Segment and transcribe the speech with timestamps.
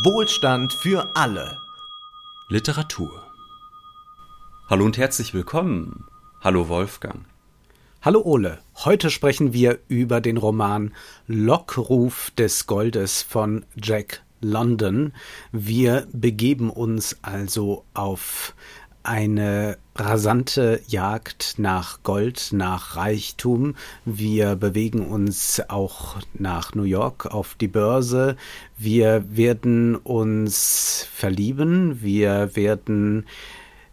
[0.00, 1.60] Wohlstand für alle.
[2.48, 3.30] Literatur.
[4.66, 6.06] Hallo und herzlich willkommen.
[6.40, 7.26] Hallo Wolfgang.
[8.00, 8.60] Hallo Ole.
[8.74, 10.94] Heute sprechen wir über den Roman
[11.26, 15.12] Lockruf des Goldes von Jack London.
[15.52, 18.54] Wir begeben uns also auf
[19.02, 23.74] eine rasante Jagd nach Gold, nach Reichtum.
[24.04, 28.36] Wir bewegen uns auch nach New York auf die Börse.
[28.78, 32.02] Wir werden uns verlieben.
[32.02, 33.26] Wir werden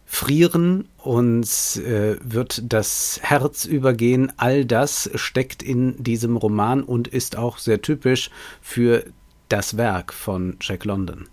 [0.06, 4.32] frieren, uns äh, wird das Herz übergehen.
[4.38, 9.04] All das steckt in diesem Roman und ist auch sehr typisch für
[9.48, 11.28] das Werk von Jack London.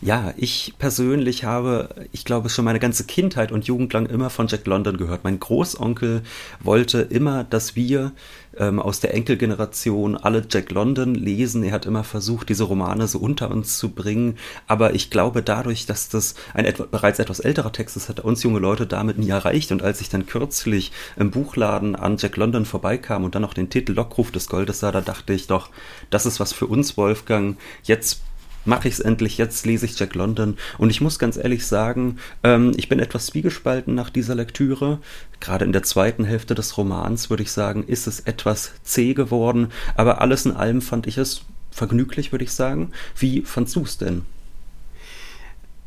[0.00, 4.46] Ja, ich persönlich habe, ich glaube, schon meine ganze Kindheit und Jugend lang immer von
[4.46, 5.24] Jack London gehört.
[5.24, 6.22] Mein Großonkel
[6.60, 8.12] wollte immer, dass wir
[8.56, 11.64] ähm, aus der Enkelgeneration alle Jack London lesen.
[11.64, 14.36] Er hat immer versucht, diese Romane so unter uns zu bringen.
[14.68, 18.24] Aber ich glaube, dadurch, dass das ein etwa, bereits etwas älterer Text ist, hat er
[18.24, 19.72] uns junge Leute damit nie erreicht.
[19.72, 23.68] Und als ich dann kürzlich im Buchladen an Jack London vorbeikam und dann noch den
[23.68, 25.70] Titel Lockruf des Goldes sah, da dachte ich doch,
[26.10, 27.56] das ist was für uns, Wolfgang.
[27.82, 28.20] Jetzt
[28.68, 30.56] mache ich es endlich, jetzt lese ich Jack London.
[30.76, 34.98] Und ich muss ganz ehrlich sagen, ähm, ich bin etwas zwiegespalten nach dieser Lektüre.
[35.40, 39.68] Gerade in der zweiten Hälfte des Romans, würde ich sagen, ist es etwas zäh geworden.
[39.96, 42.92] Aber alles in allem fand ich es vergnüglich, würde ich sagen.
[43.16, 44.22] Wie fandst du es denn?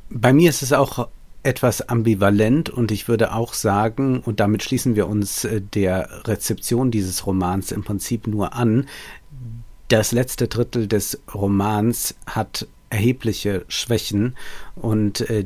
[0.10, 1.08] Bei mir ist es auch
[1.44, 6.92] etwas ambivalent und ich würde auch sagen, und damit schließen wir uns äh, der Rezeption
[6.92, 8.88] dieses Romans im Prinzip nur an,
[9.92, 14.36] das letzte Drittel des Romans hat erhebliche Schwächen
[14.76, 15.46] und äh,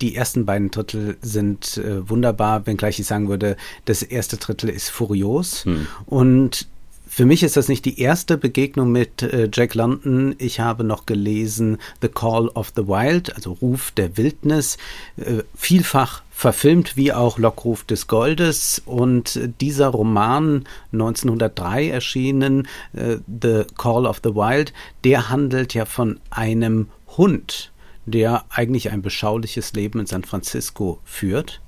[0.00, 4.90] die ersten beiden Drittel sind äh, wunderbar, wenngleich ich sagen würde, das erste Drittel ist
[4.90, 5.64] furios.
[5.64, 5.86] Hm.
[6.06, 6.66] Und
[7.06, 10.34] für mich ist das nicht die erste Begegnung mit äh, Jack London.
[10.38, 14.76] Ich habe noch gelesen The Call of the Wild, also Ruf der Wildnis,
[15.18, 18.82] äh, vielfach verfilmt wie auch Lockruf des Goldes.
[18.84, 24.72] Und dieser Roman, 1903 erschienen, äh, The Call of the Wild,
[25.04, 27.72] der handelt ja von einem Hund,
[28.06, 31.60] der eigentlich ein beschauliches Leben in San Francisco führt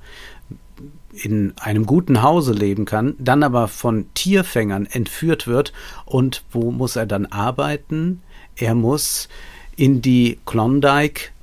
[1.12, 5.72] in einem guten Hause leben kann, dann aber von Tierfängern entführt wird.
[6.04, 8.20] Und wo muss er dann arbeiten?
[8.56, 9.28] Er muss
[9.76, 10.40] in die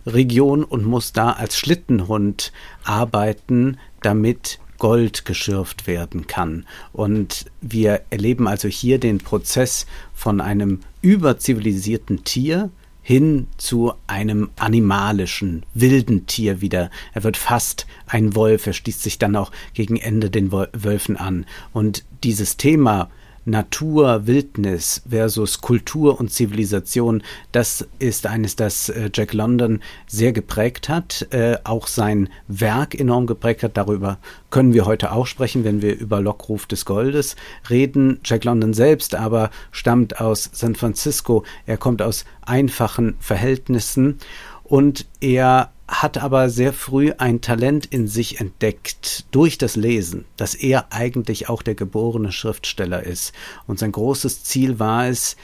[0.03, 2.51] Klondike-Region und muss da als Schlittenhund
[2.84, 6.66] arbeiten, damit Gold geschürft werden kann.
[6.91, 12.72] Und wir erleben also hier den Prozess von einem überzivilisierten Tier,
[13.03, 16.91] hin zu einem animalischen, wilden Tier wieder.
[17.13, 21.45] Er wird fast ein Wolf, er schließt sich dann auch gegen Ende den Wölfen an.
[21.73, 23.09] Und dieses Thema
[23.46, 30.90] Natur, Wildnis versus Kultur und Zivilisation, das ist eines, das äh, Jack London sehr geprägt
[30.90, 33.78] hat, äh, auch sein Werk enorm geprägt hat.
[33.78, 34.19] Darüber
[34.50, 37.35] können wir heute auch sprechen, wenn wir über Lockruf des Goldes
[37.69, 38.19] reden.
[38.24, 41.44] Jack London selbst aber stammt aus San Francisco.
[41.66, 44.19] Er kommt aus einfachen Verhältnissen
[44.63, 50.56] und er hat aber sehr früh ein Talent in sich entdeckt durch das Lesen, dass
[50.56, 53.34] er eigentlich auch der geborene Schriftsteller ist.
[53.68, 55.35] Und sein großes Ziel war es,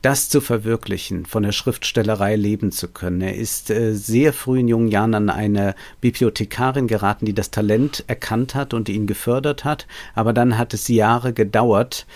[0.00, 3.20] das zu verwirklichen, von der Schriftstellerei leben zu können.
[3.20, 8.04] Er ist äh, sehr früh in jungen Jahren an eine Bibliothekarin geraten, die das Talent
[8.06, 12.06] erkannt hat und ihn gefördert hat, aber dann hat es Jahre gedauert,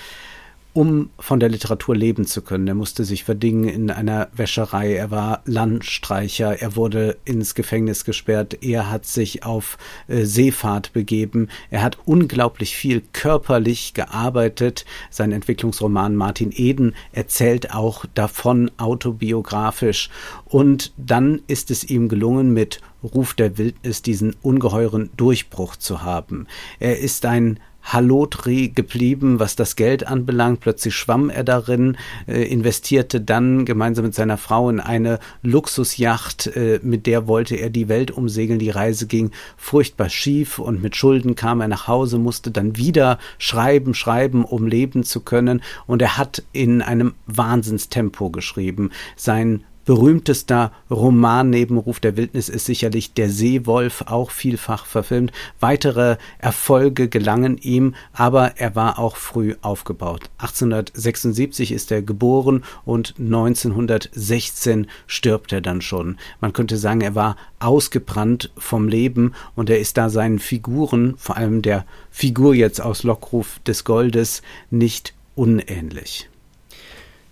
[0.77, 2.69] um von der Literatur leben zu können.
[2.69, 8.63] Er musste sich verdingen in einer Wäscherei, er war Landstreicher, er wurde ins Gefängnis gesperrt,
[8.63, 14.85] er hat sich auf äh, Seefahrt begeben, er hat unglaublich viel körperlich gearbeitet.
[15.09, 20.11] Sein Entwicklungsroman Martin Eden erzählt auch davon autobiografisch
[20.45, 26.47] und dann ist es ihm gelungen, mit Ruf der Wildnis diesen ungeheuren Durchbruch zu haben.
[26.81, 30.61] Er ist ein Hallotri geblieben, was das Geld anbelangt.
[30.61, 36.81] Plötzlich schwamm er darin, äh, investierte dann gemeinsam mit seiner Frau in eine Luxusjacht, äh,
[36.83, 38.59] mit der wollte er die Welt umsegeln.
[38.59, 43.19] Die Reise ging furchtbar schief und mit Schulden kam er nach Hause, musste dann wieder
[43.39, 45.63] schreiben, schreiben, um leben zu können.
[45.87, 48.91] Und er hat in einem Wahnsinnstempo geschrieben.
[49.15, 55.33] Sein berühmtester Roman neben Ruf der Wildnis ist sicherlich Der Seewolf, auch vielfach verfilmt.
[55.61, 60.29] Weitere Erfolge gelangen ihm, aber er war auch früh aufgebaut.
[60.39, 66.19] 1876 ist er geboren und 1916 stirbt er dann schon.
[66.41, 71.37] Man könnte sagen, er war ausgebrannt vom Leben und er ist da seinen Figuren, vor
[71.37, 76.29] allem der Figur jetzt aus Lockruf des Goldes, nicht unähnlich.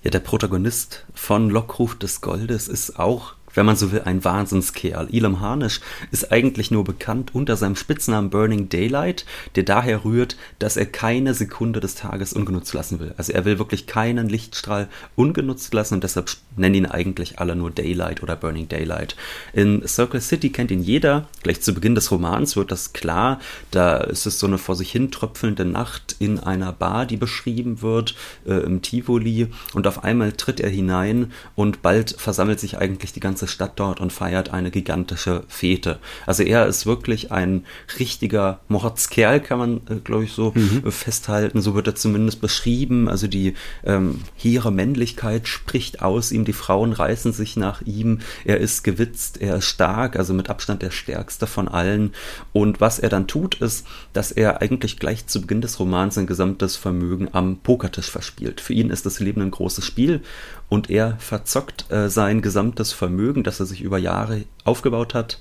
[0.04, 5.08] Ja, der Protagonist von Lockruf des Goldes ist auch wenn man so will, ein Wahnsinnskerl.
[5.12, 5.80] Elam Harnisch
[6.10, 9.24] ist eigentlich nur bekannt unter seinem Spitznamen Burning Daylight,
[9.56, 13.14] der daher rührt, dass er keine Sekunde des Tages ungenutzt lassen will.
[13.16, 17.70] Also er will wirklich keinen Lichtstrahl ungenutzt lassen und deshalb nennen ihn eigentlich alle nur
[17.70, 19.16] Daylight oder Burning Daylight.
[19.52, 21.28] In Circle City kennt ihn jeder.
[21.42, 23.40] Gleich zu Beginn des Romans wird das klar.
[23.70, 27.82] Da ist es so eine vor sich hin tröpfelnde Nacht in einer Bar, die beschrieben
[27.82, 28.14] wird,
[28.46, 29.48] äh, im Tivoli.
[29.72, 33.72] Und auf einmal tritt er hinein und bald versammelt sich eigentlich die ganze ganze Stadt
[33.76, 35.98] dort und feiert eine gigantische Fete.
[36.26, 37.64] Also er ist wirklich ein
[37.98, 40.90] richtiger Mordskerl, kann man, äh, glaube ich, so mhm.
[40.90, 41.60] festhalten.
[41.60, 43.08] So wird er zumindest beschrieben.
[43.08, 43.54] Also die
[43.84, 48.20] ähm, hehre Männlichkeit spricht aus ihm, die Frauen reißen sich nach ihm.
[48.44, 52.12] Er ist gewitzt, er ist stark, also mit Abstand der stärkste von allen.
[52.52, 56.26] Und was er dann tut, ist, dass er eigentlich gleich zu Beginn des Romans sein
[56.26, 58.60] gesamtes Vermögen am Pokertisch verspielt.
[58.60, 60.22] Für ihn ist das Leben ein großes Spiel
[60.68, 65.38] und er verzockt äh, sein gesamtes Vermögen, das er sich über Jahre aufgebaut hat,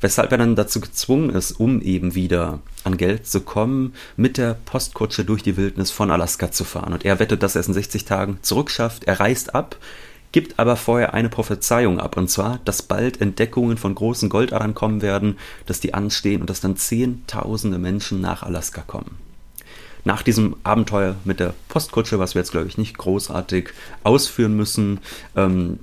[0.00, 4.54] weshalb er dann dazu gezwungen ist, um eben wieder an Geld zu kommen, mit der
[4.54, 6.92] Postkutsche durch die Wildnis von Alaska zu fahren.
[6.92, 9.04] Und er wettet, dass er es in 60 Tagen zurückschafft.
[9.04, 9.76] Er reist ab,
[10.32, 15.02] gibt aber vorher eine Prophezeiung ab, und zwar, dass bald Entdeckungen von großen Goldadern kommen
[15.02, 19.29] werden, dass die anstehen und dass dann Zehntausende Menschen nach Alaska kommen
[20.04, 23.70] nach diesem Abenteuer mit der Postkutsche, was wir jetzt, glaube ich, nicht großartig
[24.02, 25.00] ausführen müssen,
[25.36, 25.78] ähm,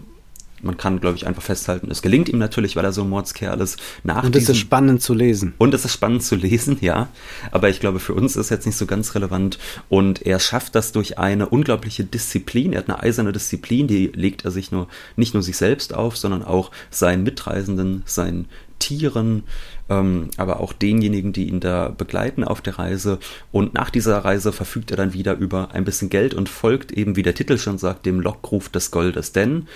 [0.61, 3.59] man kann, glaube ich, einfach festhalten, es gelingt ihm natürlich, weil er so ein Mordskerl
[3.61, 3.79] ist.
[4.03, 5.53] Nach und es ist spannend zu lesen.
[5.57, 7.09] Und es ist spannend zu lesen, ja.
[7.51, 9.59] Aber ich glaube, für uns ist jetzt nicht so ganz relevant.
[9.89, 12.73] Und er schafft das durch eine unglaubliche Disziplin.
[12.73, 16.17] Er hat eine eiserne Disziplin, die legt er sich nur, nicht nur sich selbst auf,
[16.17, 18.47] sondern auch seinen Mitreisenden, seinen
[18.79, 19.43] Tieren,
[19.89, 23.19] ähm, aber auch denjenigen, die ihn da begleiten auf der Reise.
[23.51, 27.15] Und nach dieser Reise verfügt er dann wieder über ein bisschen Geld und folgt eben,
[27.15, 29.31] wie der Titel schon sagt, dem Lockruf des Goldes.
[29.31, 29.67] Denn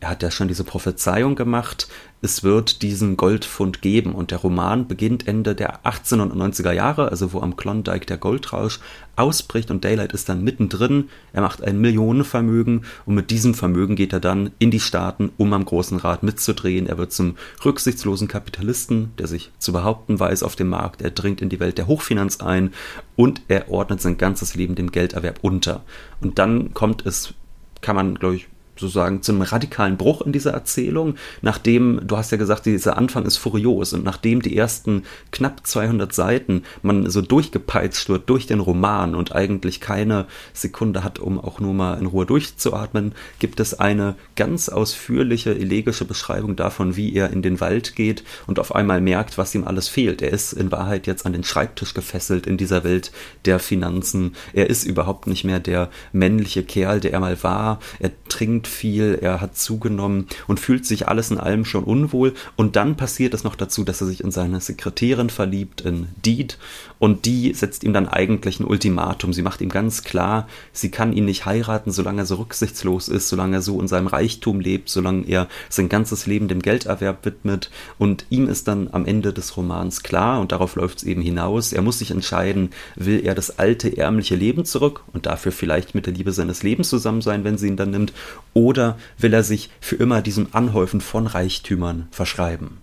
[0.00, 1.88] er hat ja schon diese Prophezeiung gemacht,
[2.22, 4.14] es wird diesen Goldfund geben.
[4.14, 8.80] Und der Roman beginnt Ende der 1890er Jahre, also wo am Klondike der Goldrausch
[9.16, 11.08] ausbricht und Daylight ist dann mittendrin.
[11.32, 15.52] Er macht ein Millionenvermögen und mit diesem Vermögen geht er dann in die Staaten, um
[15.52, 16.86] am Großen Rat mitzudrehen.
[16.86, 21.02] Er wird zum rücksichtslosen Kapitalisten, der sich zu behaupten weiß auf dem Markt.
[21.02, 22.72] Er dringt in die Welt der Hochfinanz ein
[23.16, 25.82] und er ordnet sein ganzes Leben dem Gelderwerb unter.
[26.20, 27.34] Und dann kommt es,
[27.80, 28.48] kann man, glaube ich,
[28.80, 33.26] sozusagen zu einem radikalen Bruch in dieser Erzählung, nachdem, du hast ja gesagt, dieser Anfang
[33.26, 38.60] ist furios und nachdem die ersten knapp 200 Seiten man so durchgepeitscht wird durch den
[38.60, 43.78] Roman und eigentlich keine Sekunde hat, um auch nur mal in Ruhe durchzuatmen, gibt es
[43.78, 49.00] eine ganz ausführliche elegische Beschreibung davon, wie er in den Wald geht und auf einmal
[49.00, 50.22] merkt, was ihm alles fehlt.
[50.22, 53.12] Er ist in Wahrheit jetzt an den Schreibtisch gefesselt in dieser Welt
[53.44, 54.34] der Finanzen.
[54.52, 57.80] Er ist überhaupt nicht mehr der männliche Kerl, der er mal war.
[57.98, 62.34] Er trinkt viel, er hat zugenommen und fühlt sich alles in allem schon unwohl.
[62.56, 66.58] Und dann passiert es noch dazu, dass er sich in seine Sekretärin verliebt, in Deed.
[66.98, 69.32] Und die setzt ihm dann eigentlich ein Ultimatum.
[69.32, 73.28] Sie macht ihm ganz klar, sie kann ihn nicht heiraten, solange er so rücksichtslos ist,
[73.28, 77.70] solange er so in seinem Reichtum lebt, solange er sein ganzes Leben dem Gelderwerb widmet.
[77.98, 81.72] Und ihm ist dann am Ende des Romans klar, und darauf läuft es eben hinaus,
[81.72, 86.06] er muss sich entscheiden, will er das alte, ärmliche Leben zurück und dafür vielleicht mit
[86.06, 88.12] der Liebe seines Lebens zusammen sein, wenn sie ihn dann nimmt,
[88.60, 92.78] oder will er sich für immer diesem Anhäufen von Reichtümern verschreiben?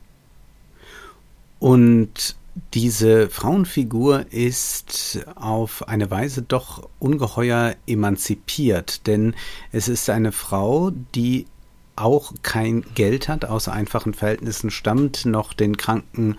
[1.60, 2.36] Und
[2.74, 9.36] diese Frauenfigur ist auf eine Weise doch ungeheuer emanzipiert, denn
[9.72, 11.46] es ist eine Frau, die
[11.96, 16.38] auch kein Geld hat, aus einfachen Verhältnissen stammt, noch den kranken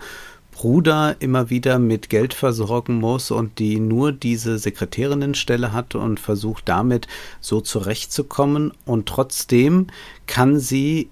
[0.59, 6.67] Bruder immer wieder mit Geld versorgen muss und die nur diese Sekretärinnenstelle hat und versucht
[6.67, 7.07] damit
[7.39, 8.73] so zurechtzukommen.
[8.85, 9.87] Und trotzdem
[10.27, 11.11] kann sie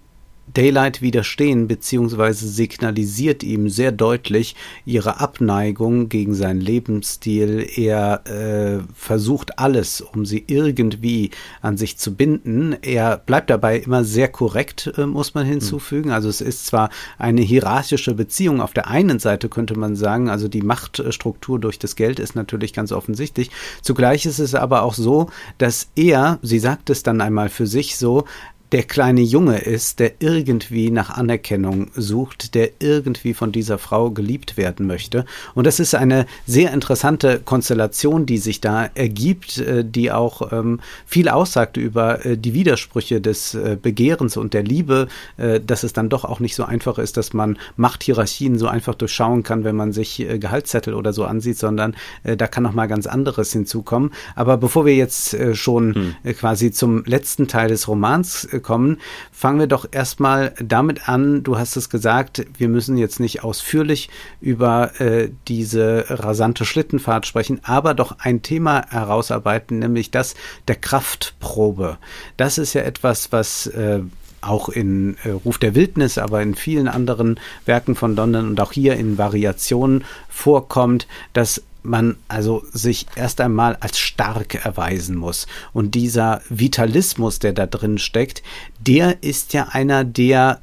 [0.54, 7.68] Daylight widerstehen beziehungsweise signalisiert ihm sehr deutlich ihre Abneigung gegen seinen Lebensstil.
[7.76, 12.76] Er äh, versucht alles, um sie irgendwie an sich zu binden.
[12.82, 16.12] Er bleibt dabei immer sehr korrekt, äh, muss man hinzufügen.
[16.12, 18.62] Also es ist zwar eine hierarchische Beziehung.
[18.62, 22.74] Auf der einen Seite könnte man sagen, also die Machtstruktur durch das Geld ist natürlich
[22.74, 23.52] ganz offensichtlich.
[23.82, 27.98] Zugleich ist es aber auch so, dass er, sie sagt es dann einmal für sich
[27.98, 28.26] so,
[28.72, 34.58] der kleine Junge ist, der irgendwie nach Anerkennung sucht, der irgendwie von dieser Frau geliebt
[34.58, 35.26] werden möchte.
[35.56, 40.82] Und das ist eine sehr interessante Konstellation, die sich da ergibt, äh, die auch ähm,
[41.06, 45.08] viel aussagt über äh, die Widersprüche des äh, Begehrens und der Liebe,
[45.38, 48.96] äh, dass es dann doch auch nicht so einfach ist, dass man Machthierarchien so einfach
[48.96, 52.74] durchschauen kann, wenn man sich äh, Gehaltszettel oder so ansieht, sondern äh, da kann noch
[52.74, 54.12] mal ganz anderes hinzukommen.
[54.36, 56.34] Aber bevor wir jetzt schon hm.
[56.34, 58.98] quasi zum letzten Teil des Romans kommen,
[59.32, 64.10] fangen wir doch erstmal damit an, du hast es gesagt, wir müssen jetzt nicht ausführlich
[64.42, 70.36] über äh, diese rasante Schlittenfahrt sprechen, aber doch ein Thema herausarbeiten, nämlich das
[70.68, 71.98] der Kraftprobe.
[72.38, 74.02] Das ist ja etwas, was äh,
[74.42, 78.72] auch in äh, Ruf der Wildnis, aber in vielen anderen Werken von London und auch
[78.72, 85.48] hier in Variationen vorkommt, dass man also sich erst einmal als stark erweisen muss.
[85.74, 88.44] Und dieser Vitalismus, der da drin steckt,
[88.80, 90.62] der ist ja einer, der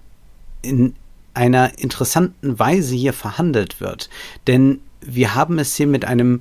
[0.63, 0.95] in
[1.35, 4.09] einer interessanten Weise hier verhandelt wird.
[4.47, 6.41] Denn wir haben es hier mit einem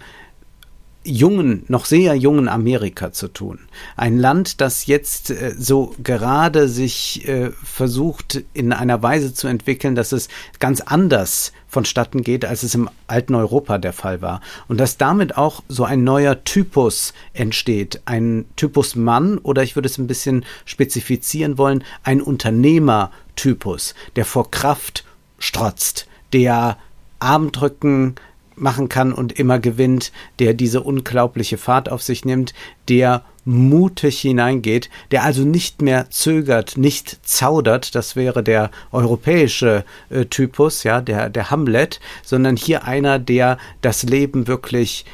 [1.03, 3.59] jungen, noch sehr jungen Amerika zu tun.
[3.95, 9.95] Ein Land, das jetzt äh, so gerade sich äh, versucht in einer Weise zu entwickeln,
[9.95, 10.29] dass es
[10.59, 14.41] ganz anders vonstatten geht, als es im alten Europa der Fall war.
[14.67, 18.01] Und dass damit auch so ein neuer Typus entsteht.
[18.05, 24.51] Ein Typus Mann oder ich würde es ein bisschen spezifizieren wollen, ein Unternehmertypus, der vor
[24.51, 25.03] Kraft
[25.37, 26.77] strotzt, der
[27.19, 28.15] Armdrücken
[28.55, 32.53] machen kann und immer gewinnt, der diese unglaubliche Fahrt auf sich nimmt,
[32.89, 40.25] der mutig hineingeht, der also nicht mehr zögert, nicht zaudert, das wäre der europäische äh,
[40.25, 45.05] Typus, ja, der, der Hamlet, sondern hier einer, der das Leben wirklich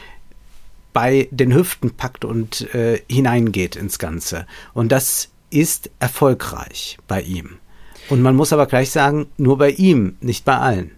[0.94, 4.46] bei den Hüften packt und äh, hineingeht ins Ganze.
[4.74, 7.58] Und das ist erfolgreich bei ihm.
[8.10, 10.92] Und man muss aber gleich sagen, nur bei ihm, nicht bei allen.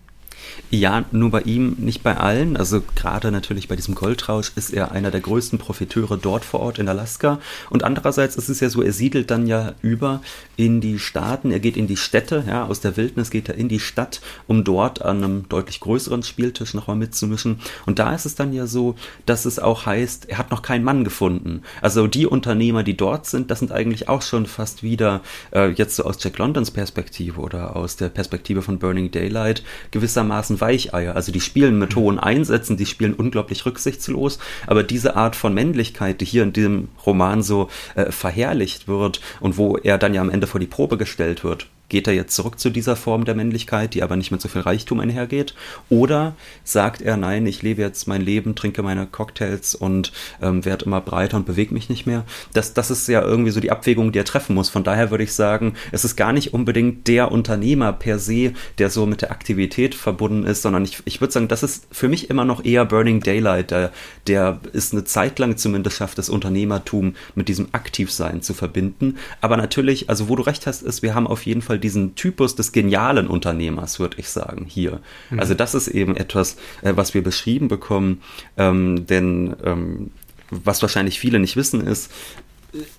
[0.69, 2.55] Ja, nur bei ihm, nicht bei allen.
[2.55, 6.79] Also gerade natürlich bei diesem Goldrausch ist er einer der größten Profiteure dort vor Ort
[6.79, 7.39] in Alaska.
[7.69, 10.21] Und andererseits ist es ja so, er siedelt dann ja über
[10.55, 13.67] in die Staaten, er geht in die Städte, ja, aus der Wildnis geht er in
[13.67, 17.59] die Stadt, um dort an einem deutlich größeren Spieltisch nochmal mitzumischen.
[17.85, 20.85] Und da ist es dann ja so, dass es auch heißt, er hat noch keinen
[20.85, 21.63] Mann gefunden.
[21.81, 25.95] Also die Unternehmer, die dort sind, das sind eigentlich auch schon fast wieder äh, jetzt
[25.95, 31.15] so aus Jack Londons Perspektive oder aus der Perspektive von Burning Daylight gewissermaßen gewissermaßen Weicheier.
[31.15, 36.21] Also die spielen mit hohen Einsätzen, die spielen unglaublich rücksichtslos, aber diese Art von Männlichkeit,
[36.21, 40.29] die hier in diesem Roman so äh, verherrlicht wird und wo er dann ja am
[40.29, 43.93] Ende vor die Probe gestellt wird, Geht er jetzt zurück zu dieser Form der Männlichkeit,
[43.95, 45.55] die aber nicht mit so viel Reichtum einhergeht?
[45.89, 50.85] Oder sagt er, nein, ich lebe jetzt mein Leben, trinke meine Cocktails und ähm, werde
[50.85, 52.23] immer breiter und bewege mich nicht mehr?
[52.53, 54.69] Das, das ist ja irgendwie so die Abwägung, die er treffen muss.
[54.69, 58.89] Von daher würde ich sagen, es ist gar nicht unbedingt der Unternehmer per se, der
[58.89, 62.29] so mit der Aktivität verbunden ist, sondern ich, ich würde sagen, das ist für mich
[62.29, 63.71] immer noch eher Burning Daylight.
[63.71, 63.91] Der,
[64.27, 69.17] der ist eine Zeit lang zumindest schafft, das Unternehmertum mit diesem Aktivsein zu verbinden.
[69.41, 72.55] Aber natürlich, also wo du recht hast, ist, wir haben auf jeden Fall diesen Typus
[72.55, 75.01] des genialen Unternehmers, würde ich sagen, hier.
[75.29, 75.39] Mhm.
[75.39, 78.21] Also das ist eben etwas, äh, was wir beschrieben bekommen,
[78.57, 80.11] ähm, denn ähm,
[80.49, 82.11] was wahrscheinlich viele nicht wissen ist,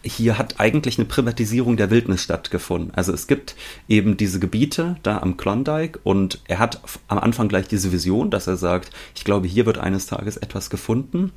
[0.02, 2.92] hier hat eigentlich eine Privatisierung der Wildnis stattgefunden.
[2.94, 3.56] Also es gibt
[3.88, 8.46] eben diese Gebiete da am Klondike und er hat am Anfang gleich diese Vision, dass
[8.46, 11.32] er sagt, ich glaube, hier wird eines Tages etwas gefunden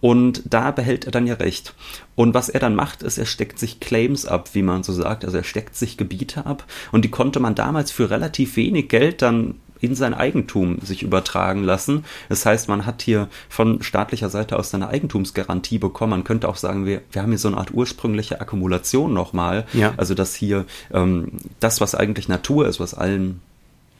[0.00, 1.74] und da behält er dann ja recht.
[2.14, 5.24] Und was er dann macht, ist, er steckt sich Claims ab, wie man so sagt,
[5.24, 9.22] also er steckt sich Gebiete ab und die konnte man damals für relativ wenig Geld
[9.22, 12.04] dann in sein Eigentum sich übertragen lassen.
[12.28, 16.10] Das heißt, man hat hier von staatlicher Seite aus eine Eigentumsgarantie bekommen.
[16.10, 19.66] Man könnte auch sagen, wir, wir haben hier so eine Art ursprüngliche Akkumulation nochmal.
[19.72, 19.94] Ja.
[19.96, 23.40] Also, dass hier ähm, das, was eigentlich Natur ist, was allen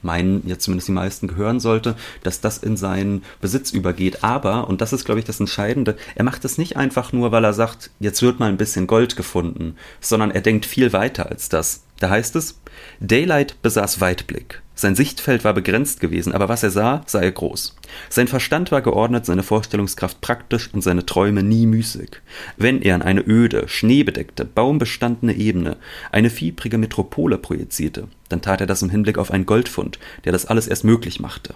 [0.01, 4.23] meinen jetzt zumindest die meisten gehören sollte, dass das in seinen Besitz übergeht.
[4.23, 7.43] Aber, und das ist, glaube ich, das Entscheidende, er macht es nicht einfach nur, weil
[7.43, 11.49] er sagt, jetzt wird mal ein bisschen Gold gefunden, sondern er denkt viel weiter als
[11.49, 11.83] das.
[11.99, 12.59] Da heißt es,
[12.99, 14.61] Daylight besaß Weitblick.
[14.73, 17.75] Sein Sichtfeld war begrenzt gewesen, aber was er sah, sah er groß.
[18.07, 22.21] Sein Verstand war geordnet, seine Vorstellungskraft praktisch und seine Träume nie müßig.
[22.55, 25.75] Wenn er an eine öde, schneebedeckte, baumbestandene Ebene
[26.13, 30.45] eine fiebrige Metropole projizierte, dann tat er das im Hinblick auf einen Goldfund, der das
[30.45, 31.55] alles erst möglich machte.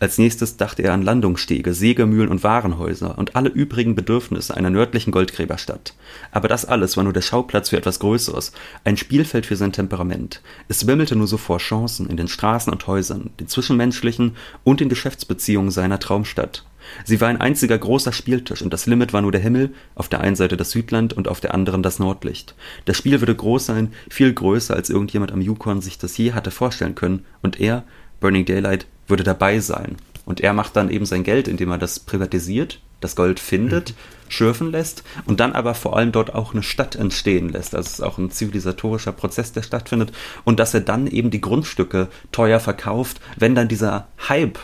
[0.00, 5.12] Als nächstes dachte er an Landungsstege, Sägemühlen und Warenhäuser und alle übrigen Bedürfnisse einer nördlichen
[5.12, 5.94] Goldgräberstadt.
[6.32, 8.52] Aber das alles war nur der Schauplatz für etwas Größeres,
[8.84, 10.42] ein Spielfeld für sein Temperament.
[10.68, 14.88] Es wimmelte nur so vor Chancen in den Straßen und Häusern, den zwischenmenschlichen und den
[14.88, 16.64] Geschäftsbeziehungen seiner Traumstadt.
[17.04, 20.20] Sie war ein einziger großer Spieltisch und das Limit war nur der Himmel, auf der
[20.20, 22.54] einen Seite das Südland und auf der anderen das Nordlicht.
[22.84, 26.50] Das Spiel würde groß sein, viel größer, als irgendjemand am Yukon sich das je hatte
[26.50, 27.84] vorstellen können, und er,
[28.20, 29.96] Burning Daylight, würde dabei sein.
[30.24, 34.30] Und er macht dann eben sein Geld, indem er das privatisiert, das Gold findet, mhm.
[34.30, 37.74] schürfen lässt und dann aber vor allem dort auch eine Stadt entstehen lässt.
[37.74, 40.12] Also es ist auch ein zivilisatorischer Prozess, der stattfindet
[40.44, 44.58] und dass er dann eben die Grundstücke teuer verkauft, wenn dann dieser Hype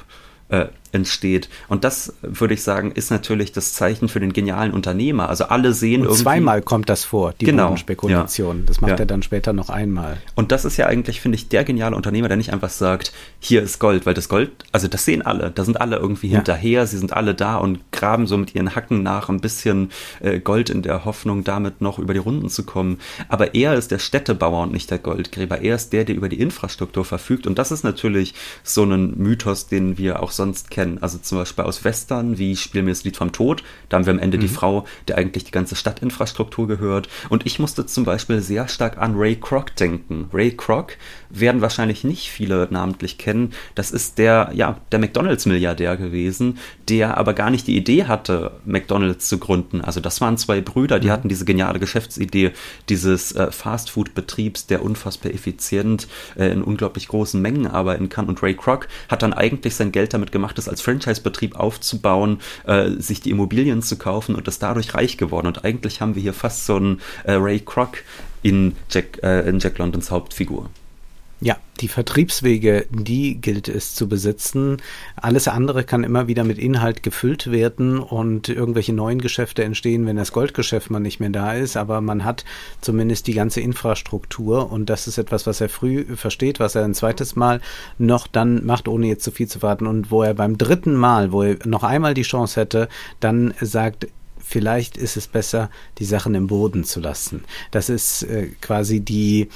[0.49, 1.49] äh, entsteht.
[1.69, 5.29] Und das, würde ich sagen, ist natürlich das Zeichen für den genialen Unternehmer.
[5.29, 6.23] Also alle sehen und irgendwie.
[6.23, 8.59] Zweimal kommt das vor, die genau, Spekulation.
[8.61, 8.63] Ja.
[8.67, 8.97] Das macht ja.
[8.99, 10.19] er dann später noch einmal.
[10.35, 13.63] Und das ist ja eigentlich, finde ich, der geniale Unternehmer, der nicht einfach sagt, hier
[13.63, 16.37] ist Gold, weil das Gold, also das sehen alle, da sind alle irgendwie ja.
[16.37, 20.41] hinterher, sie sind alle da und graben so mit ihren Hacken nach ein bisschen äh,
[20.41, 22.99] Gold in der Hoffnung, damit noch über die Runden zu kommen.
[23.29, 25.61] Aber er ist der Städtebauer und nicht der Goldgräber.
[25.61, 27.47] Er ist der, der über die Infrastruktur verfügt.
[27.47, 30.99] Und das ist natürlich so ein Mythos, den wir auch sonst kennen kennen.
[31.03, 33.63] Also zum Beispiel aus Western, wie Spiel mir das Lied vom Tod.
[33.89, 34.43] Da haben wir am Ende mhm.
[34.43, 37.09] die Frau, der eigentlich die ganze Stadtinfrastruktur gehört.
[37.29, 40.31] Und ich musste zum Beispiel sehr stark an Ray Kroc denken.
[40.33, 40.97] Ray Kroc
[41.31, 43.53] werden wahrscheinlich nicht viele namentlich kennen.
[43.75, 46.59] Das ist der, ja, der McDonalds-Milliardär gewesen,
[46.89, 49.81] der aber gar nicht die Idee hatte, McDonalds zu gründen.
[49.81, 51.13] Also das waren zwei Brüder, die mhm.
[51.13, 52.53] hatten diese geniale Geschäftsidee
[52.89, 58.27] dieses äh, Fastfood-Betriebs, der unfassbar effizient äh, in unglaublich großen Mengen arbeiten kann.
[58.27, 62.91] Und Ray Kroc hat dann eigentlich sein Geld damit gemacht, das als Franchise-Betrieb aufzubauen, äh,
[62.99, 65.47] sich die Immobilien zu kaufen und ist dadurch reich geworden.
[65.47, 67.99] Und eigentlich haben wir hier fast so einen äh, Ray Kroc
[68.43, 70.71] in Jack, äh, in Jack Londons Hauptfigur.
[71.43, 74.77] Ja, die Vertriebswege, die gilt es zu besitzen.
[75.17, 80.17] Alles andere kann immer wieder mit Inhalt gefüllt werden und irgendwelche neuen Geschäfte entstehen, wenn
[80.17, 81.79] das Goldgeschäft mal nicht mehr da ist.
[81.79, 82.45] Aber man hat
[82.83, 86.95] zumindest die ganze Infrastruktur und das ist etwas, was er früh versteht, was er ein
[86.95, 87.63] zweites Mal
[87.97, 91.33] noch dann macht, ohne jetzt zu viel zu warten und wo er beim dritten Mal,
[91.33, 92.89] wo er noch einmal die Chance hätte,
[93.21, 97.45] dann sagt, vielleicht ist es besser, die Sachen im Boden zu lassen.
[97.71, 99.49] Das ist äh, quasi die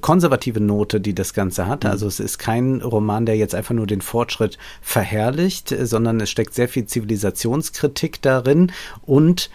[0.00, 1.84] konservative Note, die das Ganze hat.
[1.84, 1.90] Mhm.
[1.90, 6.30] Also es ist kein Roman, der jetzt einfach nur den Fortschritt verherrlicht, äh, sondern es
[6.30, 9.50] steckt sehr viel Zivilisationskritik darin und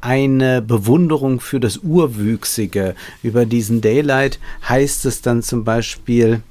[0.00, 2.96] eine Bewunderung für das Urwüchsige.
[3.22, 6.42] Über diesen Daylight heißt es dann zum Beispiel,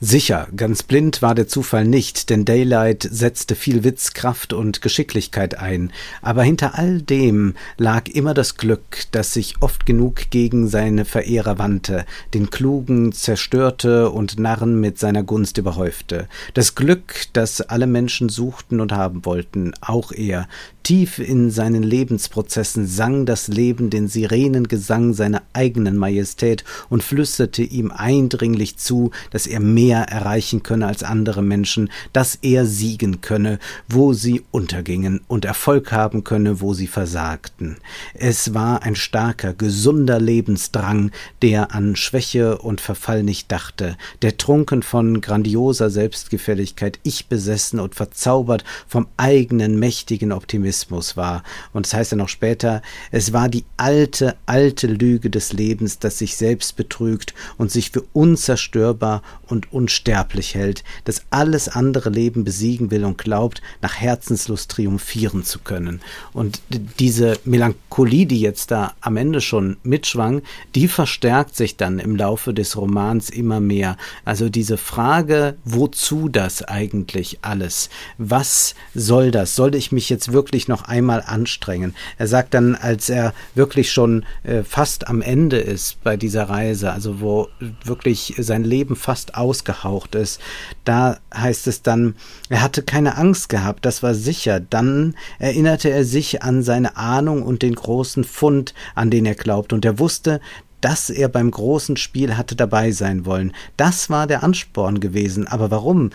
[0.00, 5.58] Sicher, ganz blind war der Zufall nicht, denn Daylight setzte viel Witz, Kraft und Geschicklichkeit
[5.58, 11.04] ein, aber hinter all dem lag immer das Glück, das sich oft genug gegen seine
[11.04, 16.28] Verehrer wandte, den Klugen zerstörte und Narren mit seiner Gunst überhäufte.
[16.54, 20.48] Das Glück, das alle Menschen suchten und haben wollten, auch er,
[20.82, 27.92] Tief in seinen Lebensprozessen sang das Leben den Sirenengesang seiner eigenen Majestät und flüsterte ihm
[27.92, 34.12] eindringlich zu, dass er mehr erreichen könne als andere Menschen, dass er siegen könne, wo
[34.12, 37.76] sie untergingen und Erfolg haben könne, wo sie versagten.
[38.14, 44.82] Es war ein starker, gesunder Lebensdrang, der an Schwäche und Verfall nicht dachte, der trunken
[44.82, 51.42] von grandioser Selbstgefälligkeit, ich besessen und verzaubert vom eigenen mächtigen Optimismus Pessimismus war.
[51.72, 56.18] Und das heißt ja noch später, es war die alte, alte Lüge des Lebens, das
[56.18, 62.90] sich selbst betrügt und sich für unzerstörbar und unsterblich hält, das alles andere Leben besiegen
[62.90, 66.00] will und glaubt, nach Herzenslust triumphieren zu können.
[66.32, 66.62] Und
[66.98, 70.40] diese Melancholie, die jetzt da am Ende schon mitschwang,
[70.74, 73.98] die verstärkt sich dann im Laufe des Romans immer mehr.
[74.24, 77.90] Also diese Frage, wozu das eigentlich alles?
[78.16, 79.54] Was soll das?
[79.54, 81.94] Sollte ich mich jetzt wirklich wirklich noch einmal anstrengen.
[82.18, 86.92] Er sagt dann, als er wirklich schon äh, fast am Ende ist bei dieser Reise,
[86.92, 87.48] also wo
[87.84, 90.40] wirklich sein Leben fast ausgehaucht ist,
[90.84, 92.14] da heißt es dann,
[92.48, 94.60] er hatte keine Angst gehabt, das war sicher.
[94.60, 99.72] Dann erinnerte er sich an seine Ahnung und den großen Fund, an den er glaubt,
[99.72, 100.40] und er wusste,
[100.80, 103.52] dass er beim großen Spiel hatte dabei sein wollen.
[103.76, 105.46] Das war der Ansporn gewesen.
[105.46, 106.10] Aber warum?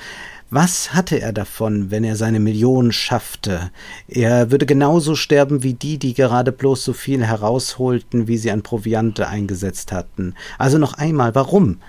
[0.49, 3.69] Was hatte er davon, wenn er seine Millionen schaffte?
[4.07, 8.62] Er würde genauso sterben wie die, die gerade bloß so viel herausholten, wie sie an
[8.62, 10.36] Proviante eingesetzt hatten.
[10.57, 11.79] Also noch einmal, warum?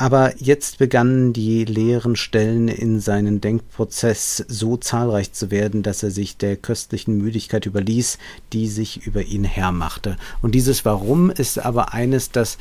[0.00, 6.12] Aber jetzt begannen die leeren Stellen in seinen Denkprozess so zahlreich zu werden, dass er
[6.12, 8.18] sich der köstlichen Müdigkeit überließ,
[8.52, 10.16] die sich über ihn hermachte.
[10.40, 12.58] Und dieses Warum ist aber eines, das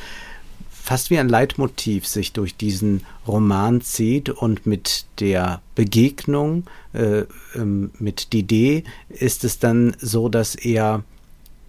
[0.87, 7.91] fast wie ein Leitmotiv sich durch diesen Roman zieht und mit der Begegnung äh, ähm,
[7.99, 11.03] mit Didier ist es dann so, dass er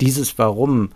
[0.01, 0.91] dieses Warum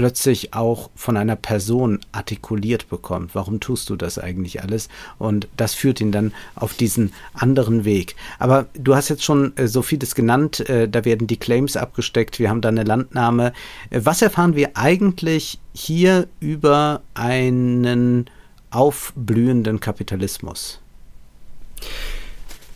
[0.00, 3.34] plötzlich auch von einer Person artikuliert bekommt.
[3.34, 4.88] Warum tust du das eigentlich alles?
[5.18, 8.16] Und das führt ihn dann auf diesen anderen Weg.
[8.38, 12.38] Aber du hast jetzt schon äh, so vieles genannt, äh, da werden die Claims abgesteckt,
[12.38, 13.52] wir haben da eine Landnahme.
[13.90, 18.30] Äh, was erfahren wir eigentlich hier über einen
[18.70, 20.80] aufblühenden Kapitalismus?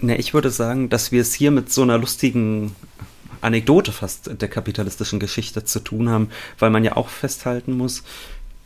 [0.01, 2.77] Ne, ich würde sagen, dass wir es hier mit so einer lustigen
[3.45, 8.03] Anekdote fast der kapitalistischen Geschichte zu tun haben, weil man ja auch festhalten muss,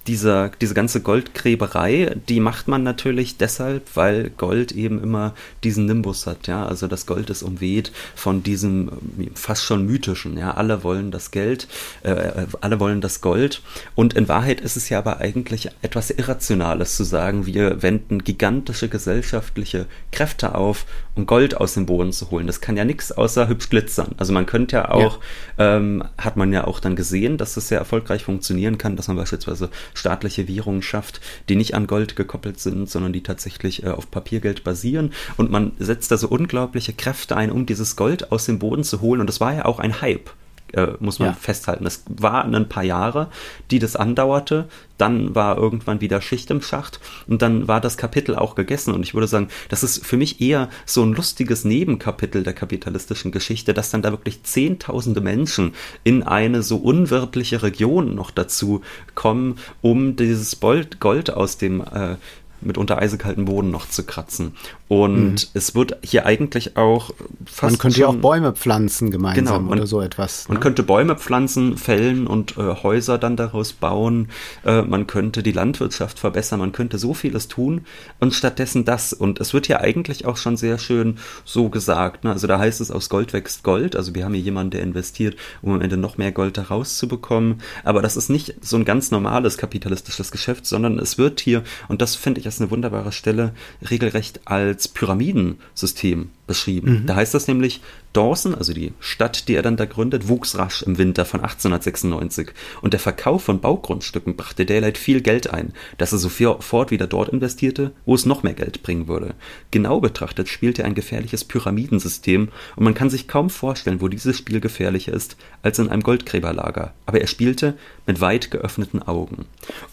[0.09, 6.27] dieser, diese ganze Goldgräberei, die macht man natürlich deshalb, weil Gold eben immer diesen Nimbus
[6.27, 6.67] hat, ja.
[6.67, 10.53] Also das Gold ist umweht von diesem ähm, fast schon mythischen, ja.
[10.53, 11.69] Alle wollen das Geld,
[12.03, 13.61] äh, äh, alle wollen das Gold.
[13.95, 18.89] Und in Wahrheit ist es ja aber eigentlich etwas Irrationales zu sagen, wir wenden gigantische
[18.89, 22.47] gesellschaftliche Kräfte auf, um Gold aus dem Boden zu holen.
[22.47, 24.15] Das kann ja nichts außer hübsch glitzern.
[24.17, 25.21] Also man könnte ja auch,
[25.59, 25.77] ja.
[25.77, 29.19] Ähm, hat man ja auch dann gesehen, dass das sehr erfolgreich funktionieren kann, dass man
[29.19, 34.11] beispielsweise staatliche Währungen schafft, die nicht an Gold gekoppelt sind, sondern die tatsächlich äh, auf
[34.11, 35.13] Papiergeld basieren.
[35.37, 39.01] Und man setzt da so unglaubliche Kräfte ein, um dieses Gold aus dem Boden zu
[39.01, 39.21] holen.
[39.21, 40.31] Und das war ja auch ein Hype
[40.73, 41.35] äh, muss man ja.
[41.35, 41.87] festhalten.
[41.87, 43.29] Es waren ein paar Jahre,
[43.71, 44.69] die das andauerte.
[44.97, 48.93] Dann war irgendwann wieder Schicht im Schacht und dann war das Kapitel auch gegessen.
[48.93, 53.31] Und ich würde sagen, das ist für mich eher so ein lustiges Nebenkapitel der kapitalistischen
[53.31, 58.83] Geschichte, dass dann da wirklich Zehntausende Menschen in eine so unwirtliche Region noch dazu
[59.15, 62.17] kommen, um dieses Gold aus dem äh,
[62.61, 64.55] mitunter eisekalten Boden noch zu kratzen.
[64.89, 65.51] Und mhm.
[65.55, 67.11] es wird hier eigentlich auch
[67.45, 67.73] fast.
[67.73, 70.49] Man könnte ja auch Bäume pflanzen gemeinsam genau, man, oder so etwas.
[70.49, 70.55] Ne?
[70.55, 74.29] Man könnte Bäume pflanzen, fällen und äh, Häuser dann daraus bauen.
[74.65, 76.61] Äh, man könnte die Landwirtschaft verbessern.
[76.61, 77.83] Man könnte so vieles tun
[78.19, 79.13] und stattdessen das.
[79.13, 82.25] Und es wird hier eigentlich auch schon sehr schön so gesagt.
[82.25, 82.33] Ne?
[82.33, 83.95] Also da heißt es, aus Gold wächst Gold.
[83.95, 87.09] Also wir haben hier jemanden, der investiert, um am Ende noch mehr Gold daraus zu
[87.09, 87.61] bekommen.
[87.85, 92.01] Aber das ist nicht so ein ganz normales kapitalistisches Geschäft, sondern es wird hier, und
[92.01, 93.53] das finde ich ist eine wunderbare Stelle,
[93.89, 97.03] regelrecht als Pyramidensystem beschrieben.
[97.03, 97.07] Mhm.
[97.07, 97.81] Da heißt das nämlich,
[98.13, 102.51] Dawson, also die Stadt, die er dann da gründet, wuchs rasch im Winter von 1896
[102.83, 107.29] und der Verkauf von Baugrundstücken brachte Daylight viel Geld ein, dass er sofort wieder dort
[107.29, 109.35] investierte, wo es noch mehr Geld bringen würde.
[109.71, 114.37] Genau betrachtet spielte er ein gefährliches Pyramidensystem und man kann sich kaum vorstellen, wo dieses
[114.37, 116.95] Spiel gefährlicher ist als in einem Goldgräberlager.
[117.07, 117.75] Aber er spielte
[118.07, 119.45] mit weit geöffneten Augen.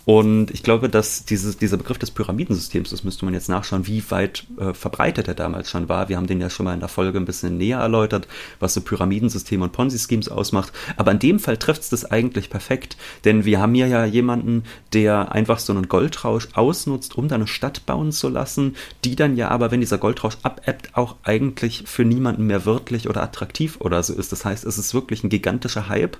[0.05, 4.03] Und ich glaube, dass dieses, dieser Begriff des Pyramidensystems, das müsste man jetzt nachschauen, wie
[4.09, 6.07] weit äh, verbreitet er damals schon war.
[6.07, 8.27] Wir haben den ja schon mal in der Folge ein bisschen näher erläutert,
[8.59, 10.71] was so Pyramidensysteme und Ponzi-Schemes ausmacht.
[10.97, 14.63] Aber in dem Fall trifft es das eigentlich perfekt, denn wir haben hier ja jemanden,
[14.93, 19.37] der einfach so einen Goldrausch ausnutzt, um da eine Stadt bauen zu lassen, die dann
[19.37, 24.01] ja aber, wenn dieser Goldrausch abebbt, auch eigentlich für niemanden mehr wirtlich oder attraktiv oder
[24.03, 24.31] so ist.
[24.31, 26.17] Das heißt, es ist wirklich ein gigantischer Hype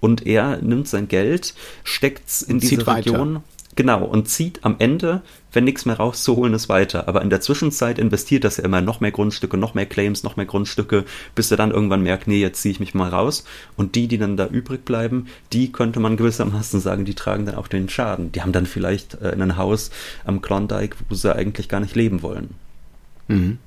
[0.00, 3.36] und er nimmt sein Geld, steckt es in diese Region.
[3.36, 3.44] Weiter.
[3.76, 5.20] Genau, und zieht am Ende,
[5.56, 7.08] wenn nichts mehr rauszuholen ist, weiter.
[7.08, 10.36] Aber in der Zwischenzeit investiert das ja immer noch mehr Grundstücke, noch mehr Claims, noch
[10.36, 13.44] mehr Grundstücke, bis er dann irgendwann merkt, nee, jetzt ziehe ich mich mal raus.
[13.74, 17.54] Und die, die dann da übrig bleiben, die könnte man gewissermaßen sagen, die tragen dann
[17.54, 18.32] auch den Schaden.
[18.32, 19.90] Die haben dann vielleicht äh, ein Haus
[20.26, 22.50] am Klondike, wo sie eigentlich gar nicht leben wollen.
[23.28, 23.58] Mhm.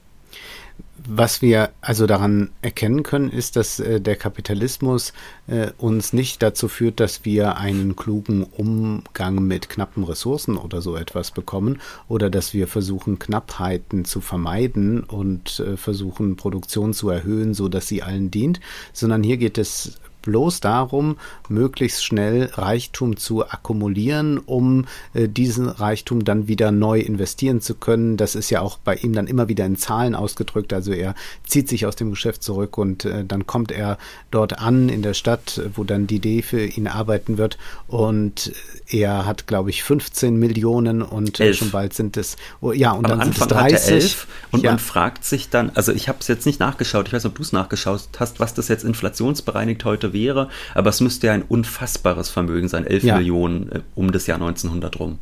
[1.12, 5.13] Was wir also daran erkennen können, ist, dass äh, der Kapitalismus
[5.48, 10.95] äh, uns nicht dazu führt, dass wir einen klugen Umgang mit knappen Ressourcen oder so
[10.95, 17.56] etwas bekommen oder dass wir versuchen, Knappheiten zu vermeiden und äh, versuchen, Produktion zu erhöhen,
[17.56, 18.60] so dass sie allen dient,
[18.93, 26.24] sondern hier geht es bloß darum, möglichst schnell Reichtum zu akkumulieren, um äh, diesen Reichtum
[26.24, 28.18] dann wieder neu investieren zu können.
[28.18, 30.74] Das ist ja auch bei ihm dann immer wieder in Zahlen ausgedrückt.
[30.74, 33.98] Also er zieht sich aus dem Geschäft zurück und äh, dann kommt er
[34.32, 37.58] dort an in der Stadt, wo dann die Idee für ihn arbeiten wird.
[37.88, 38.54] Und
[38.88, 41.58] er hat, glaube ich, 15 Millionen und elf.
[41.58, 43.74] schon bald sind es, oh, ja, und Am dann Anfang sind es 30.
[43.74, 44.72] Hat er elf und ja.
[44.72, 47.38] man fragt sich dann, also ich habe es jetzt nicht nachgeschaut, ich weiß nicht, ob
[47.38, 51.43] du es nachgeschaut hast, was das jetzt inflationsbereinigt heute wäre, aber es müsste ja ein
[51.43, 53.17] unfassbares Vermögen sein, 11 ja.
[53.17, 55.19] Millionen äh, um das Jahr 1900 rum.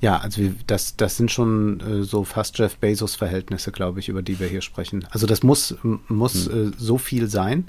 [0.00, 4.40] Ja, also das, das sind schon äh, so fast Jeff Bezos-Verhältnisse, glaube ich, über die
[4.40, 5.06] wir hier sprechen.
[5.10, 5.76] Also das muss,
[6.08, 6.68] muss hm.
[6.68, 7.68] äh, so viel sein.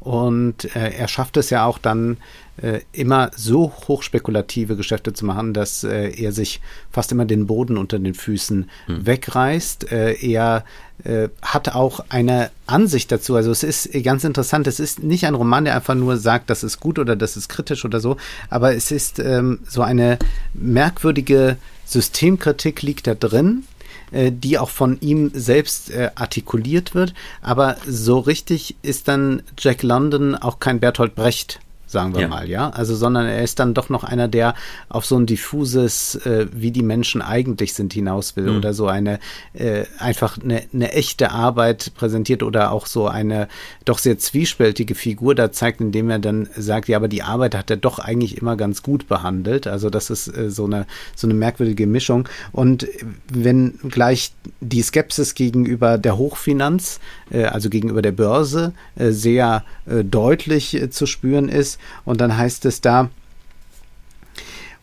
[0.00, 2.16] Und äh, er schafft es ja auch dann
[2.56, 6.60] äh, immer so hochspekulative Geschäfte zu machen, dass äh, er sich
[6.90, 9.06] fast immer den Boden unter den Füßen hm.
[9.06, 9.92] wegreißt.
[9.92, 10.64] Äh, er
[11.04, 13.34] äh, hat auch eine Ansicht dazu.
[13.34, 14.66] Also es ist ganz interessant.
[14.66, 17.48] Es ist nicht ein Roman, der einfach nur sagt, das ist gut oder das ist
[17.48, 18.16] kritisch oder so,
[18.48, 20.18] aber es ist ähm, so eine
[20.54, 23.64] merkwürdige Systemkritik liegt da drin
[24.12, 27.14] äh, die auch von ihm selbst äh, artikuliert wird.
[27.42, 32.28] Aber so richtig ist dann Jack London auch kein Bertolt Brecht sagen wir ja.
[32.28, 32.70] mal, ja.
[32.70, 34.54] Also, sondern er ist dann doch noch einer, der
[34.88, 38.58] auf so ein diffuses, äh, wie die Menschen eigentlich sind, hinaus will mhm.
[38.58, 39.18] oder so eine
[39.54, 43.48] äh, einfach eine, eine echte Arbeit präsentiert oder auch so eine
[43.84, 47.70] doch sehr zwiespältige Figur da zeigt, indem er dann sagt, ja, aber die Arbeit hat
[47.70, 49.66] er doch eigentlich immer ganz gut behandelt.
[49.66, 52.28] Also das ist äh, so eine so eine merkwürdige Mischung.
[52.52, 52.86] Und
[53.28, 57.00] wenn gleich die Skepsis gegenüber der Hochfinanz,
[57.30, 62.64] äh, also gegenüber der Börse, äh, sehr äh, deutlich zu spüren ist, und dann heißt
[62.66, 63.10] es da,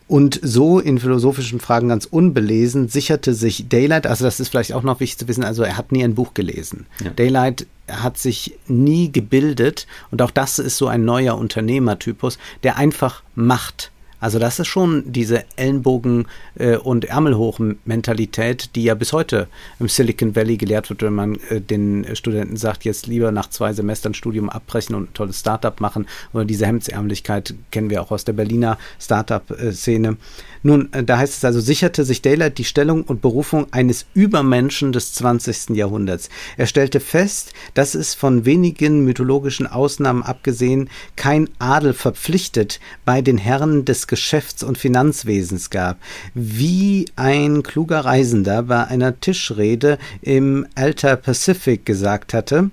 [0.08, 4.82] und so in philosophischen Fragen ganz unbelesen sicherte sich Daylight, also das ist vielleicht auch
[4.82, 6.86] noch wichtig zu wissen, also er hat nie ein Buch gelesen.
[7.04, 7.10] Ja.
[7.10, 13.22] Daylight hat sich nie gebildet und auch das ist so ein neuer Unternehmertypus, der einfach
[13.34, 13.90] macht.
[14.20, 16.26] Also das ist schon diese Ellenbogen-
[16.56, 21.60] äh, und Ärmelhoch-Mentalität, die ja bis heute im Silicon Valley gelehrt wird, wenn man äh,
[21.60, 26.06] den Studenten sagt, jetzt lieber nach zwei Semestern Studium abbrechen und ein tolles Startup machen.
[26.32, 30.16] Oder diese Hemdsärmlichkeit kennen wir auch aus der Berliner Startup-Szene.
[30.62, 34.92] Nun, äh, da heißt es also, sicherte sich Daylight die Stellung und Berufung eines Übermenschen
[34.92, 35.76] des 20.
[35.76, 36.28] Jahrhunderts.
[36.56, 43.38] Er stellte fest, dass es von wenigen mythologischen Ausnahmen abgesehen kein Adel verpflichtet, bei den
[43.38, 45.98] Herren des Geschäfts- und Finanzwesens gab.
[46.34, 52.70] Wie ein kluger Reisender bei einer Tischrede im Alter Pacific gesagt hatte,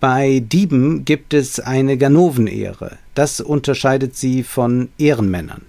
[0.00, 2.98] bei Dieben gibt es eine Ganovenehre.
[3.14, 5.62] Das unterscheidet sie von Ehrenmännern.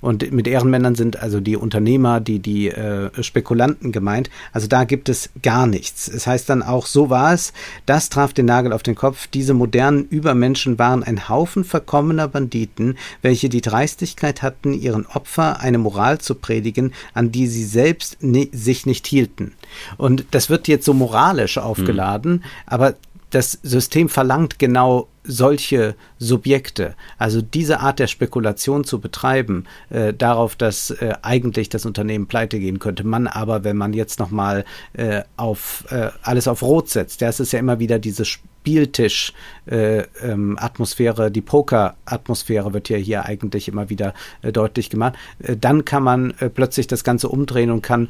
[0.00, 4.30] Und mit Ehrenmännern sind also die Unternehmer, die, die äh, Spekulanten gemeint.
[4.52, 6.08] Also da gibt es gar nichts.
[6.08, 7.52] Es heißt dann auch, so war es,
[7.86, 9.26] das traf den Nagel auf den Kopf.
[9.26, 15.78] Diese modernen Übermenschen waren ein Haufen verkommener Banditen, welche die Dreistigkeit hatten, ihren Opfer eine
[15.78, 19.52] Moral zu predigen, an die sie selbst ni sich nicht hielten.
[19.96, 22.42] Und das wird jetzt so moralisch aufgeladen, hm.
[22.66, 22.94] aber
[23.30, 30.56] das System verlangt genau solche Subjekte, also diese Art der Spekulation zu betreiben, äh, darauf,
[30.56, 33.04] dass äh, eigentlich das Unternehmen pleite gehen könnte.
[33.04, 34.64] Man aber, wenn man jetzt nochmal
[34.94, 41.26] äh, auf äh, alles auf Rot setzt, das ist ja immer wieder diese Spieltisch-Atmosphäre, äh,
[41.26, 45.14] ähm, die Poker-Atmosphäre wird ja hier eigentlich immer wieder äh, deutlich gemacht.
[45.38, 48.08] Äh, dann kann man äh, plötzlich das Ganze umdrehen und kann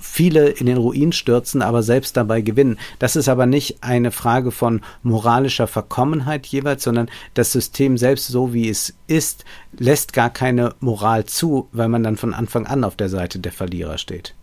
[0.00, 2.78] viele in den Ruin stürzen, aber selbst dabei gewinnen.
[2.98, 8.52] Das ist aber nicht eine Frage von moralischer Verkommenheit jeweils, sondern das System selbst so
[8.52, 9.44] wie es ist,
[9.76, 13.52] lässt gar keine Moral zu, weil man dann von Anfang an auf der Seite der
[13.52, 14.34] Verlierer steht.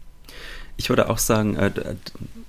[0.78, 1.72] Ich würde auch sagen, äh,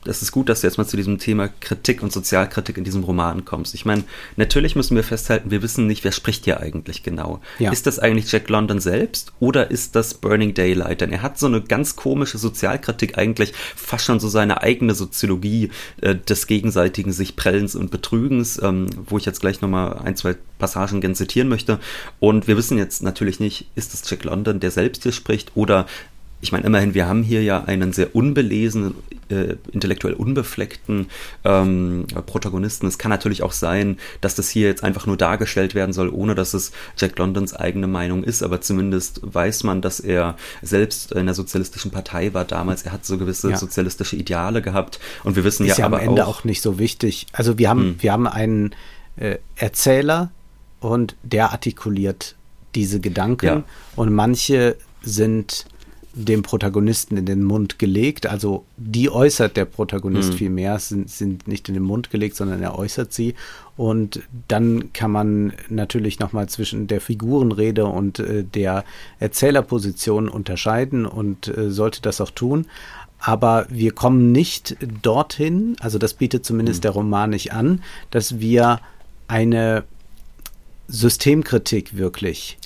[0.08, 3.04] es ist gut, dass du jetzt mal zu diesem Thema Kritik und Sozialkritik in diesem
[3.04, 3.74] Roman kommst.
[3.74, 4.04] Ich meine,
[4.36, 7.40] natürlich müssen wir festhalten, wir wissen nicht, wer spricht hier eigentlich genau.
[7.58, 7.72] Ja.
[7.72, 11.00] Ist das eigentlich Jack London selbst oder ist das Burning Daylight?
[11.00, 15.70] Denn er hat so eine ganz komische Sozialkritik eigentlich, fast schon so seine eigene Soziologie
[16.00, 20.36] äh, des gegenseitigen sich Prellens und Betrügens, ähm, wo ich jetzt gleich nochmal ein, zwei
[20.58, 21.78] Passagen gerne zitieren möchte.
[22.20, 25.86] Und wir wissen jetzt natürlich nicht, ist es Jack London, der selbst hier spricht oder
[26.46, 28.94] ich meine, immerhin, wir haben hier ja einen sehr unbelesenen,
[29.30, 31.08] äh, intellektuell unbefleckten
[31.44, 32.86] ähm, Protagonisten.
[32.86, 36.36] Es kann natürlich auch sein, dass das hier jetzt einfach nur dargestellt werden soll, ohne
[36.36, 41.26] dass es Jack Londons eigene Meinung ist, aber zumindest weiß man, dass er selbst in
[41.26, 42.84] der sozialistischen Partei war damals.
[42.84, 43.56] Er hat so gewisse ja.
[43.56, 46.62] sozialistische Ideale gehabt und wir wissen ist ja, ja aber am Ende auch, auch, nicht
[46.62, 47.26] so wichtig.
[47.32, 47.96] Also wir haben, hm.
[47.98, 48.72] wir haben einen
[49.16, 50.30] äh, Erzähler
[50.78, 52.36] und der artikuliert
[52.76, 53.62] diese Gedanken ja.
[53.96, 55.66] und manche sind
[56.18, 58.26] dem Protagonisten in den Mund gelegt.
[58.26, 60.36] Also die äußert der Protagonist mhm.
[60.36, 63.34] viel mehr, sind, sind nicht in den Mund gelegt, sondern er äußert sie.
[63.76, 68.84] Und dann kann man natürlich nochmal zwischen der Figurenrede und äh, der
[69.18, 72.64] Erzählerposition unterscheiden und äh, sollte das auch tun.
[73.18, 76.82] Aber wir kommen nicht dorthin, also das bietet zumindest mhm.
[76.82, 78.80] der Roman nicht an, dass wir
[79.28, 79.84] eine
[80.88, 82.56] Systemkritik wirklich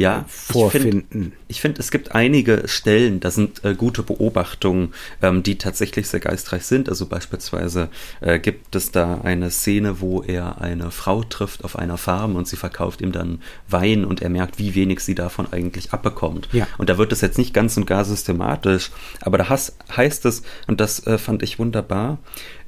[0.00, 1.32] ja, vorfinden.
[1.46, 6.08] Ich finde, find, es gibt einige Stellen, da sind äh, gute Beobachtungen, ähm, die tatsächlich
[6.08, 6.88] sehr geistreich sind.
[6.88, 7.90] Also beispielsweise
[8.22, 12.48] äh, gibt es da eine Szene, wo er eine Frau trifft auf einer Farm und
[12.48, 16.48] sie verkauft ihm dann Wein und er merkt, wie wenig sie davon eigentlich abbekommt.
[16.52, 16.66] Ja.
[16.78, 20.44] Und da wird es jetzt nicht ganz und gar systematisch, aber da has, heißt es,
[20.66, 22.16] und das äh, fand ich wunderbar,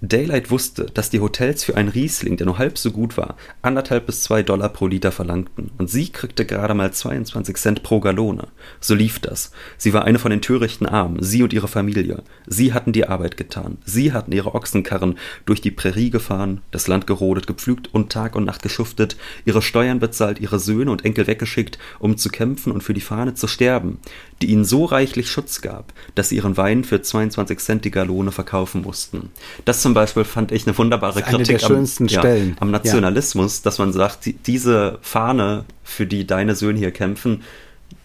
[0.05, 4.07] Daylight wusste, dass die Hotels für einen Riesling, der nur halb so gut war, anderthalb
[4.07, 5.71] bis zwei Dollar pro Liter verlangten.
[5.79, 8.49] Und sie kriegte gerade mal 22 Cent pro Gallone.
[8.81, 9.53] So lief das.
[9.79, 12.25] Sie war eine von den törichten Armen, sie und ihre Familie.
[12.49, 13.79] Sie hatten die Arbeit getan.
[13.85, 18.45] Sie hatten ihre Ochsenkarren durch die Prärie gefahren, das Land gerodet, gepflügt und Tag und
[18.45, 22.93] Nacht geschuftet, ihre Steuern bezahlt, ihre Söhne und Enkel weggeschickt, um zu kämpfen und für
[22.93, 23.99] die Fahne zu sterben.
[24.41, 28.33] die ihnen so reichlich Schutz gab, dass sie ihren Wein für 22 Cent die Gallone
[28.33, 29.31] verkaufen mussten.
[29.65, 32.23] Das zum Beispiel fand ich eine wunderbare eine Kritik am, ja,
[32.61, 33.65] am, Nationalismus, ja.
[33.65, 37.43] dass man sagt, die, diese Fahne, für die deine Söhne hier kämpfen,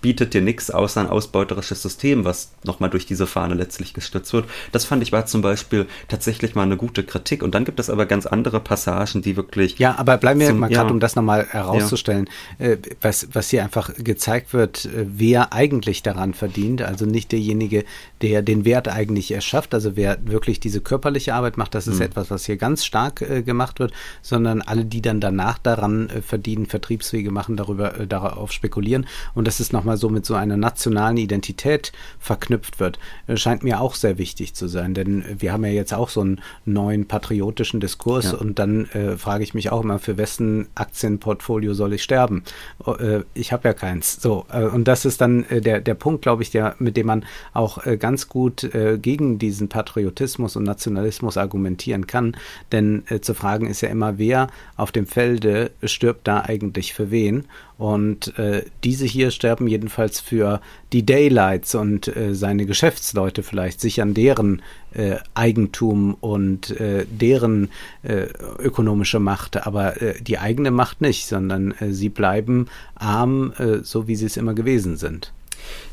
[0.02, 4.45] bietet dir nichts außer ein ausbeuterisches System, was nochmal durch diese Fahne letztlich gestützt wird.
[4.71, 7.43] Das fand ich war zum Beispiel tatsächlich mal eine gute Kritik.
[7.43, 9.80] Und dann gibt es aber ganz andere Passagen, die wirklich.
[9.80, 10.93] Ja, aber bleiben wir zum, mal gerade, ja.
[10.93, 12.67] um das nochmal herauszustellen, ja.
[12.67, 16.82] äh, was, was hier einfach gezeigt wird, äh, wer eigentlich daran verdient.
[16.82, 17.84] Also nicht derjenige,
[18.21, 22.06] der den Wert eigentlich erschafft, also wer wirklich diese körperliche Arbeit macht, das ist mhm.
[22.06, 26.21] etwas, was hier ganz stark äh, gemacht wird, sondern alle, die dann danach daran äh,
[26.21, 29.06] verdienen, Vertriebswege machen, darüber äh, darauf spekulieren.
[29.34, 33.82] Und das ist nochmal so mit so einer nationalen Identität verknüpft wird, äh, scheint mir
[33.82, 34.93] auch sehr wichtig zu sein.
[34.93, 38.38] Denn wir haben ja jetzt auch so einen neuen patriotischen Diskurs ja.
[38.38, 42.43] und dann äh, frage ich mich auch immer, für wessen Aktienportfolio soll ich sterben?
[42.84, 44.21] Oh, äh, ich habe ja keins.
[44.21, 47.08] So, äh, und das ist dann äh, der, der Punkt, glaube ich, der, mit dem
[47.08, 48.70] man auch äh, ganz gut
[49.02, 52.38] gegen diesen Patriotismus und Nationalismus argumentieren kann.
[52.72, 57.46] Denn zu fragen ist ja immer, wer auf dem Felde stirbt da eigentlich für wen?
[57.78, 60.62] Und äh, diese hier sterben jedenfalls für
[60.93, 67.70] die Daylights und äh, seine Geschäftsleute vielleicht, sichern deren äh, Eigentum und äh, deren
[68.02, 73.84] äh, ökonomische Macht, aber äh, die eigene Macht nicht, sondern äh, sie bleiben arm, äh,
[73.84, 75.34] so wie sie es immer gewesen sind.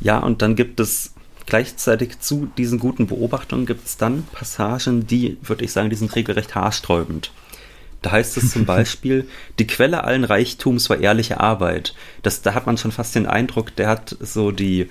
[0.00, 1.13] Ja, und dann gibt es
[1.46, 6.14] gleichzeitig zu diesen guten Beobachtungen gibt es dann Passagen, die, würde ich sagen, die sind
[6.14, 7.32] regelrecht haarsträubend.
[8.02, 9.28] Da heißt es zum Beispiel,
[9.58, 11.94] die Quelle allen Reichtums war ehrliche Arbeit.
[12.22, 14.88] Das, da hat man schon fast den Eindruck, der hat so die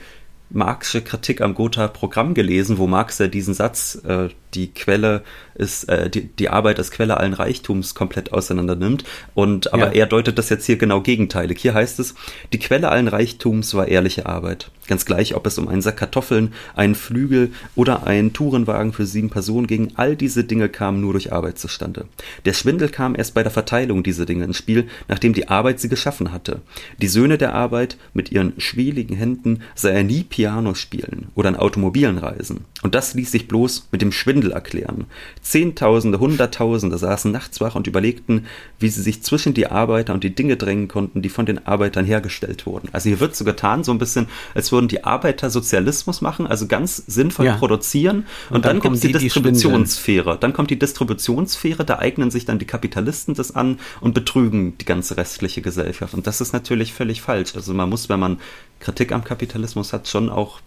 [0.49, 5.23] Marxische Kritik am Gotha-Programm gelesen, wo Marx ja diesen Satz, äh, die Quelle
[5.55, 9.03] ist, äh, die, die Arbeit als Quelle allen Reichtums komplett auseinander nimmt.
[9.33, 10.01] Und aber ja.
[10.01, 11.59] er deutet das jetzt hier genau gegenteilig.
[11.59, 12.15] Hier heißt es,
[12.51, 14.71] die Quelle allen Reichtums war ehrliche Arbeit.
[14.87, 19.29] Ganz gleich, ob es um einen Sack Kartoffeln, einen Flügel oder einen Tourenwagen für sieben
[19.29, 22.05] Personen ging, all diese Dinge kamen nur durch Arbeit zustande.
[22.43, 25.87] Der Schwindel kam erst bei der Verteilung dieser Dinge ins Spiel, nachdem die Arbeit sie
[25.87, 26.61] geschaffen hatte.
[27.01, 31.55] Die Söhne der Arbeit mit ihren schwieligen Händen sah er nie Piano spielen oder in
[31.55, 32.65] Automobilen reisen.
[32.81, 35.05] Und das ließ sich bloß mit dem Schwindel erklären.
[35.41, 38.45] Zehntausende, Hunderttausende saßen nachts wach und überlegten,
[38.79, 42.05] wie sie sich zwischen die Arbeiter und die Dinge drängen konnten, die von den Arbeitern
[42.05, 42.89] hergestellt wurden.
[42.91, 46.67] Also hier wird so getan, so ein bisschen, als würden die Arbeiter Sozialismus machen, also
[46.67, 47.55] ganz sinnvoll ja.
[47.55, 48.25] produzieren.
[48.49, 50.37] Und, und dann, dann gibt es die, die Distributionssphäre.
[50.39, 54.85] Dann kommt die Distributionssphäre, da eignen sich dann die Kapitalisten das an und betrügen die
[54.85, 56.13] ganze restliche Gesellschaft.
[56.13, 57.55] Und das ist natürlich völlig falsch.
[57.55, 58.39] Also man muss, wenn man
[58.79, 60.59] Kritik am Kapitalismus hat, schon auch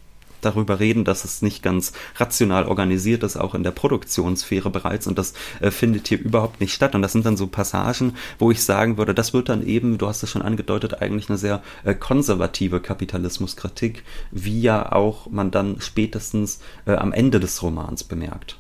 [0.46, 5.06] darüber reden, dass es nicht ganz rational organisiert ist, auch in der Produktionssphäre bereits.
[5.06, 6.94] Und das äh, findet hier überhaupt nicht statt.
[6.94, 10.06] Und das sind dann so Passagen, wo ich sagen würde, das wird dann eben, du
[10.06, 15.80] hast es schon angedeutet, eigentlich eine sehr äh, konservative Kapitalismuskritik, wie ja auch man dann
[15.80, 18.58] spätestens äh, am Ende des Romans bemerkt.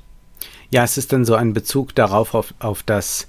[0.70, 3.28] Ja, es ist dann so ein Bezug darauf, auf, auf das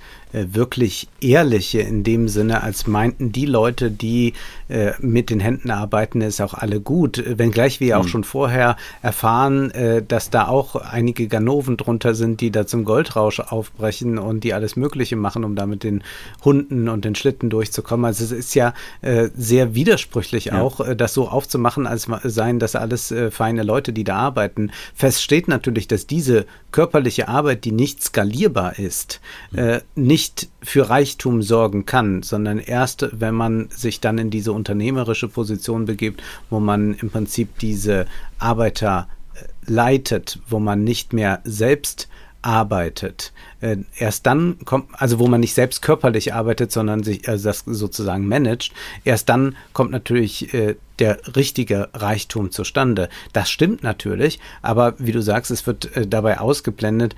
[0.52, 4.34] wirklich ehrliche in dem Sinne, als meinten die Leute, die
[4.70, 7.24] äh, mit den Händen arbeiten, ist auch alle gut.
[7.26, 8.02] Wenngleich wir mhm.
[8.02, 12.84] auch schon vorher erfahren, äh, dass da auch einige Ganoven drunter sind, die da zum
[12.84, 16.04] Goldrausch aufbrechen und die alles Mögliche machen, um da mit den
[16.44, 18.06] Hunden und den Schlitten durchzukommen.
[18.06, 20.62] Also es ist ja äh, sehr widersprüchlich ja.
[20.62, 24.72] auch, äh, das so aufzumachen, als seien das alles äh, feine Leute, die da arbeiten.
[24.94, 29.22] Fest steht natürlich, dass diese körperliche Arbeit, die nicht skalierbar ist,
[29.52, 29.80] mhm.
[29.96, 35.30] nicht nicht für Reichtum sorgen kann, sondern erst, wenn man sich dann in diese unternehmerische
[35.30, 42.10] Position begibt, wo man im Prinzip diese Arbeiter äh, leitet, wo man nicht mehr selbst
[42.42, 43.32] arbeitet.
[43.62, 47.64] Äh, erst dann kommt, also wo man nicht selbst körperlich arbeitet, sondern sich also das
[47.66, 48.74] sozusagen managt,
[49.06, 53.08] erst dann kommt natürlich äh, der richtige Reichtum zustande.
[53.32, 57.16] Das stimmt natürlich, aber wie du sagst, es wird äh, dabei ausgeblendet,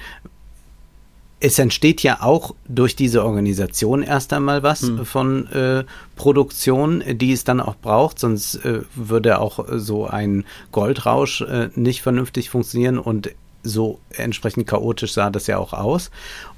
[1.39, 5.05] es entsteht ja auch durch diese Organisation erst einmal was hm.
[5.05, 11.41] von äh, Produktion, die es dann auch braucht, sonst äh, würde auch so ein Goldrausch
[11.41, 13.31] äh, nicht vernünftig funktionieren und
[13.63, 16.11] so entsprechend chaotisch sah das ja auch aus.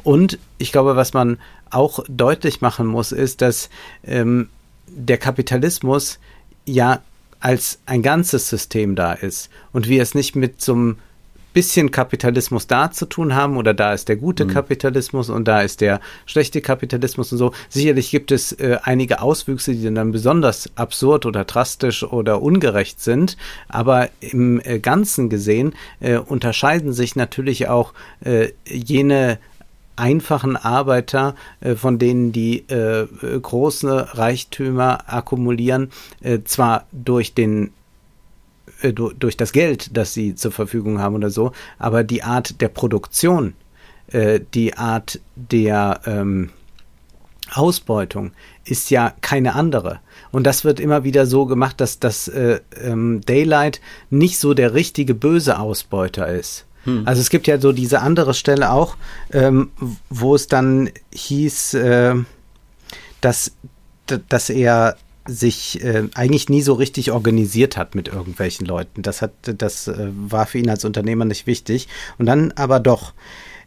[0.04, 1.38] Und ich glaube, was man
[1.70, 3.70] auch deutlich machen muss, ist, dass
[4.04, 4.50] ähm,
[4.88, 6.20] der Kapitalismus
[6.66, 7.02] ja
[7.40, 10.98] als ein ganzes System da ist und wir es nicht mit so einem
[11.54, 14.50] bisschen Kapitalismus da zu tun haben oder da ist der gute mhm.
[14.50, 17.54] Kapitalismus und da ist der schlechte Kapitalismus und so.
[17.70, 23.38] Sicherlich gibt es äh, einige Auswüchse, die dann besonders absurd oder drastisch oder ungerecht sind,
[23.68, 29.40] aber im äh, Ganzen gesehen äh, unterscheiden sich natürlich auch äh, jene
[29.96, 33.08] einfachen Arbeiter, äh, von denen die äh,
[33.42, 35.92] große Reichtümer akkumulieren,
[36.46, 37.72] zwar durch den
[38.82, 42.70] äh, durch das Geld, das sie zur Verfügung haben oder so, aber die Art der
[42.70, 43.54] Produktion,
[44.08, 46.50] äh, die Art der ähm,
[47.54, 48.32] Ausbeutung
[48.66, 50.00] ist ja keine andere.
[50.32, 54.74] Und das wird immer wieder so gemacht, dass das äh, ähm, Daylight nicht so der
[54.74, 56.66] richtige böse Ausbeuter ist.
[56.86, 57.04] Hm.
[57.06, 58.96] Also es gibt ja so diese andere Stelle auch,
[59.32, 59.72] ähm,
[60.10, 62.16] wo es dann hieß, äh,
[63.20, 63.52] dass,
[64.30, 64.98] dass er
[65.28, 69.02] sich äh, eigentlich nie so richtig organisiert hat mit irgendwelchen Leuten.
[69.02, 71.88] Das hat, das äh, war für ihn als Unternehmer nicht wichtig.
[72.18, 73.14] Und dann aber doch.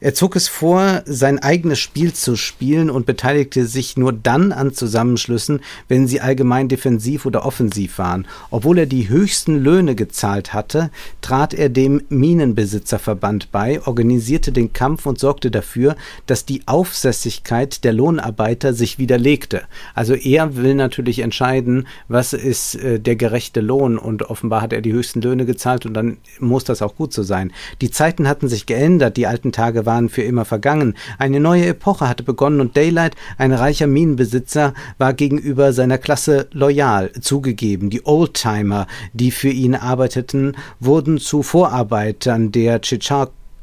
[0.04, 4.74] Er zog es vor, sein eigenes Spiel zu spielen und beteiligte sich nur dann an
[4.74, 8.26] Zusammenschlüssen, wenn sie allgemein defensiv oder offensiv waren.
[8.50, 10.90] Obwohl er die höchsten Löhne gezahlt hatte,
[11.22, 15.96] trat er dem Minenbesitzerverband bei, organisierte den Kampf und sorgte dafür,
[16.26, 19.62] dass die Aufsässigkeit der Lohnarbeiter sich widerlegte.
[19.94, 24.82] Also er will natürlich entscheiden, was ist äh, der gerechte Lohn und offenbar hat er
[24.82, 27.52] die höchsten Löhne gezahlt und dann muss das auch gut so sein.
[27.80, 30.94] Die Zeiten hatten sich geändert, die alten Tage waren waren für immer vergangen.
[31.18, 37.12] Eine neue Epoche hatte begonnen und Daylight, ein reicher Minenbesitzer, war gegenüber seiner Klasse loyal.
[37.20, 42.80] Zugegeben, die Oldtimer, die für ihn arbeiteten, wurden zu Vorarbeitern der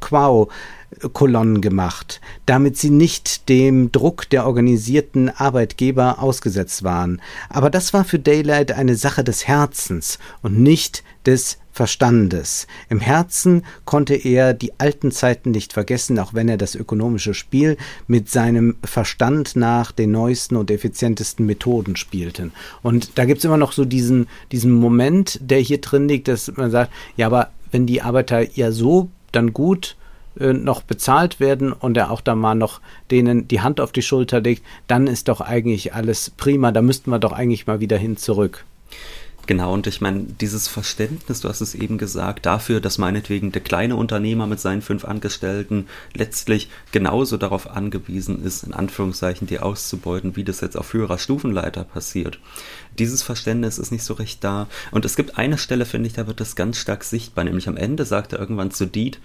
[0.02, 0.48] Chichaquao
[1.14, 7.22] Kolonnen gemacht, damit sie nicht dem Druck der organisierten Arbeitgeber ausgesetzt waren.
[7.48, 12.66] Aber das war für Daylight eine Sache des Herzens und nicht des Verstandes.
[12.90, 17.78] Im Herzen konnte er die alten Zeiten nicht vergessen, auch wenn er das ökonomische Spiel
[18.06, 22.50] mit seinem Verstand nach den neuesten und effizientesten Methoden spielte.
[22.82, 26.70] Und da gibt's immer noch so diesen, diesen Moment, der hier drin liegt, dass man
[26.70, 29.96] sagt, ja, aber wenn die Arbeiter ja so dann gut
[30.38, 32.80] äh, noch bezahlt werden und er auch da mal noch
[33.10, 37.10] denen die Hand auf die Schulter legt, dann ist doch eigentlich alles prima, da müssten
[37.10, 38.64] wir doch eigentlich mal wieder hin zurück.
[39.46, 43.62] Genau, und ich meine, dieses Verständnis, du hast es eben gesagt, dafür, dass meinetwegen der
[43.62, 50.36] kleine Unternehmer mit seinen fünf Angestellten letztlich genauso darauf angewiesen ist, in Anführungszeichen die auszubeuten,
[50.36, 52.38] wie das jetzt auf höherer Stufenleiter passiert.
[52.98, 54.68] Dieses Verständnis ist nicht so recht da.
[54.92, 57.76] Und es gibt eine Stelle, finde ich, da wird das ganz stark sichtbar, nämlich am
[57.76, 59.18] Ende sagt er irgendwann zu Deed,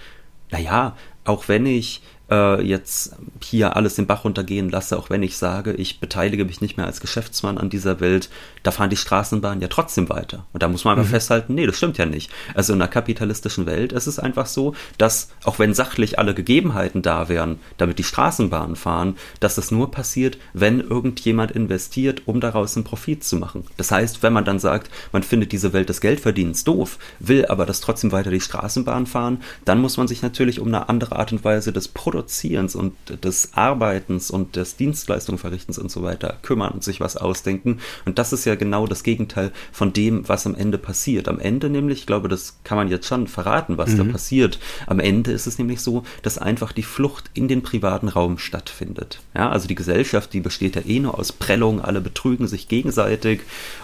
[0.49, 0.95] naja,
[1.26, 5.73] auch wenn ich äh, jetzt hier alles den Bach runtergehen lasse, auch wenn ich sage,
[5.73, 8.30] ich beteilige mich nicht mehr als Geschäftsmann an dieser Welt,
[8.63, 10.45] da fahren die Straßenbahnen ja trotzdem weiter.
[10.53, 11.09] Und da muss man aber mhm.
[11.09, 12.32] festhalten, nee, das stimmt ja nicht.
[12.53, 17.01] Also in einer kapitalistischen Welt ist es einfach so, dass auch wenn sachlich alle Gegebenheiten
[17.01, 22.75] da wären, damit die Straßenbahnen fahren, dass das nur passiert, wenn irgendjemand investiert, um daraus
[22.75, 23.65] einen Profit zu machen.
[23.78, 27.65] Das heißt, wenn man dann sagt, man findet diese Welt des Geldverdienens doof, will aber
[27.65, 31.32] dass trotzdem weiter die Straßenbahn fahren, dann muss man sich natürlich um eine andere Art
[31.32, 32.93] und Weise des Produkts Produzierens und
[33.24, 37.80] des Arbeitens und des Dienstleistungsverrichtens und so weiter kümmern und sich was ausdenken.
[38.05, 41.28] Und das ist ja genau das Gegenteil von dem, was am Ende passiert.
[41.28, 43.97] Am Ende nämlich, ich glaube, das kann man jetzt schon verraten, was mhm.
[43.97, 44.59] da passiert.
[44.88, 49.20] Am Ende ist es nämlich so, dass einfach die Flucht in den privaten Raum stattfindet.
[49.36, 53.41] Ja, also die Gesellschaft, die besteht ja eh nur aus Prellung, alle betrügen sich gegenseitig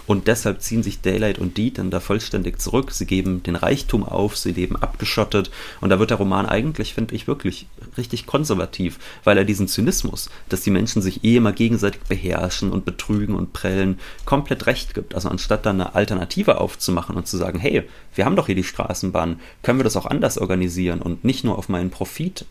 [0.08, 2.92] und deshalb ziehen sich Daylight und Deed dann da vollständig zurück.
[2.92, 7.16] Sie geben den Reichtum auf, sie leben abgeschottet und da wird der Roman eigentlich, finde
[7.16, 7.68] ich, wirklich
[7.98, 12.72] richtig richtig konservativ, weil er diesen Zynismus, dass die Menschen sich eh immer gegenseitig beherrschen
[12.72, 15.16] und betrügen und prellen, komplett recht gibt.
[15.16, 17.84] Also anstatt dann eine Alternative aufzumachen und zu sagen, hey,
[18.16, 21.58] wir haben doch hier die Straßenbahn, können wir das auch anders organisieren und nicht nur
[21.58, 22.46] auf meinen Profit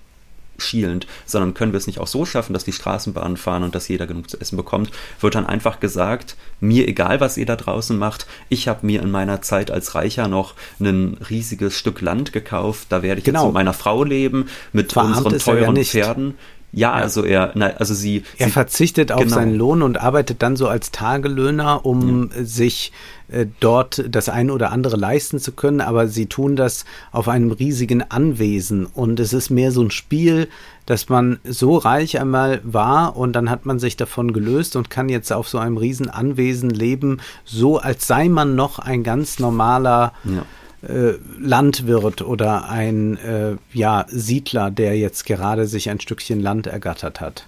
[0.62, 3.88] schielend, sondern können wir es nicht auch so schaffen, dass die Straßenbahnen fahren und dass
[3.88, 4.90] jeder genug zu essen bekommt,
[5.20, 9.10] wird dann einfach gesagt, mir egal, was ihr da draußen macht, ich habe mir in
[9.10, 13.40] meiner Zeit als Reicher noch ein riesiges Stück Land gekauft, da werde ich genau.
[13.40, 16.34] jetzt mit meiner Frau leben, mit Verarmt unseren teuren ja Pferden.
[16.74, 18.24] Ja, also er, na, also sie.
[18.38, 19.34] Er sie, verzichtet auf genau.
[19.34, 22.44] seinen Lohn und arbeitet dann so als Tagelöhner, um ja.
[22.44, 22.92] sich
[23.28, 27.52] äh, dort das eine oder andere leisten zu können, aber sie tun das auf einem
[27.52, 30.48] riesigen Anwesen und es ist mehr so ein Spiel,
[30.86, 35.10] dass man so reich einmal war und dann hat man sich davon gelöst und kann
[35.10, 40.14] jetzt auf so einem riesen Anwesen leben, so als sei man noch ein ganz normaler
[40.24, 40.42] ja
[40.82, 47.20] äh, Landwirt oder ein äh, ja, Siedler, der jetzt gerade sich ein Stückchen Land ergattert
[47.20, 47.46] hat.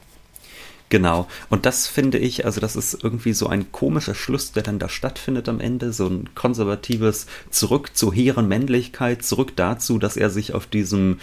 [0.90, 1.26] Genau.
[1.50, 4.88] Und das finde ich, also das ist irgendwie so ein komischer Schluss, der dann da
[4.88, 10.54] stattfindet am Ende, so ein konservatives Zurück zur hehren Männlichkeit, zurück dazu, dass er sich
[10.54, 11.18] auf diesem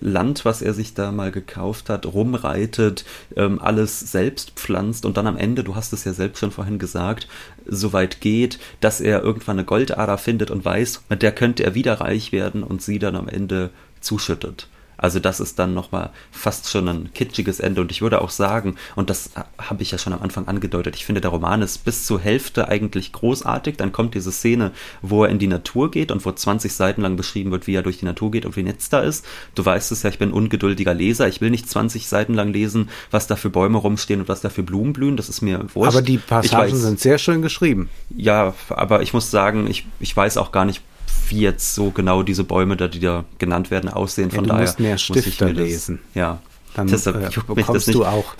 [0.00, 3.04] Land, was er sich da mal gekauft hat, rumreitet,
[3.36, 6.78] ähm, alles selbst pflanzt und dann am Ende, du hast es ja selbst schon vorhin
[6.78, 7.28] gesagt,
[7.66, 11.74] so weit geht, dass er irgendwann eine Goldader findet und weiß, mit der könnte er
[11.74, 13.70] wieder reich werden und sie dann am Ende
[14.00, 14.68] zuschüttet.
[14.98, 17.80] Also das ist dann nochmal fast schon ein kitschiges Ende.
[17.80, 21.06] Und ich würde auch sagen, und das habe ich ja schon am Anfang angedeutet, ich
[21.06, 23.76] finde, der Roman ist bis zur Hälfte eigentlich großartig.
[23.76, 27.16] Dann kommt diese Szene, wo er in die Natur geht und wo 20 Seiten lang
[27.16, 29.24] beschrieben wird, wie er durch die Natur geht und wie netz da ist.
[29.54, 31.28] Du weißt es ja, ich bin ein ungeduldiger Leser.
[31.28, 34.48] Ich will nicht 20 Seiten lang lesen, was da für Bäume rumstehen und was da
[34.48, 35.16] für Blumen blühen.
[35.16, 35.94] Das ist mir wurscht.
[35.94, 37.88] Aber die Passagen sind sehr schön geschrieben.
[38.16, 40.82] Ja, aber ich muss sagen, ich, ich weiß auch gar nicht,
[41.28, 44.30] wie jetzt so genau diese Bäume, da, die da genannt werden, aussehen.
[44.30, 46.00] Von ja, du daher musst mehr Stifter muss lesen.
[46.14, 46.40] Ja.
[46.74, 48.34] Dann Deshalb äh, bekommst du auch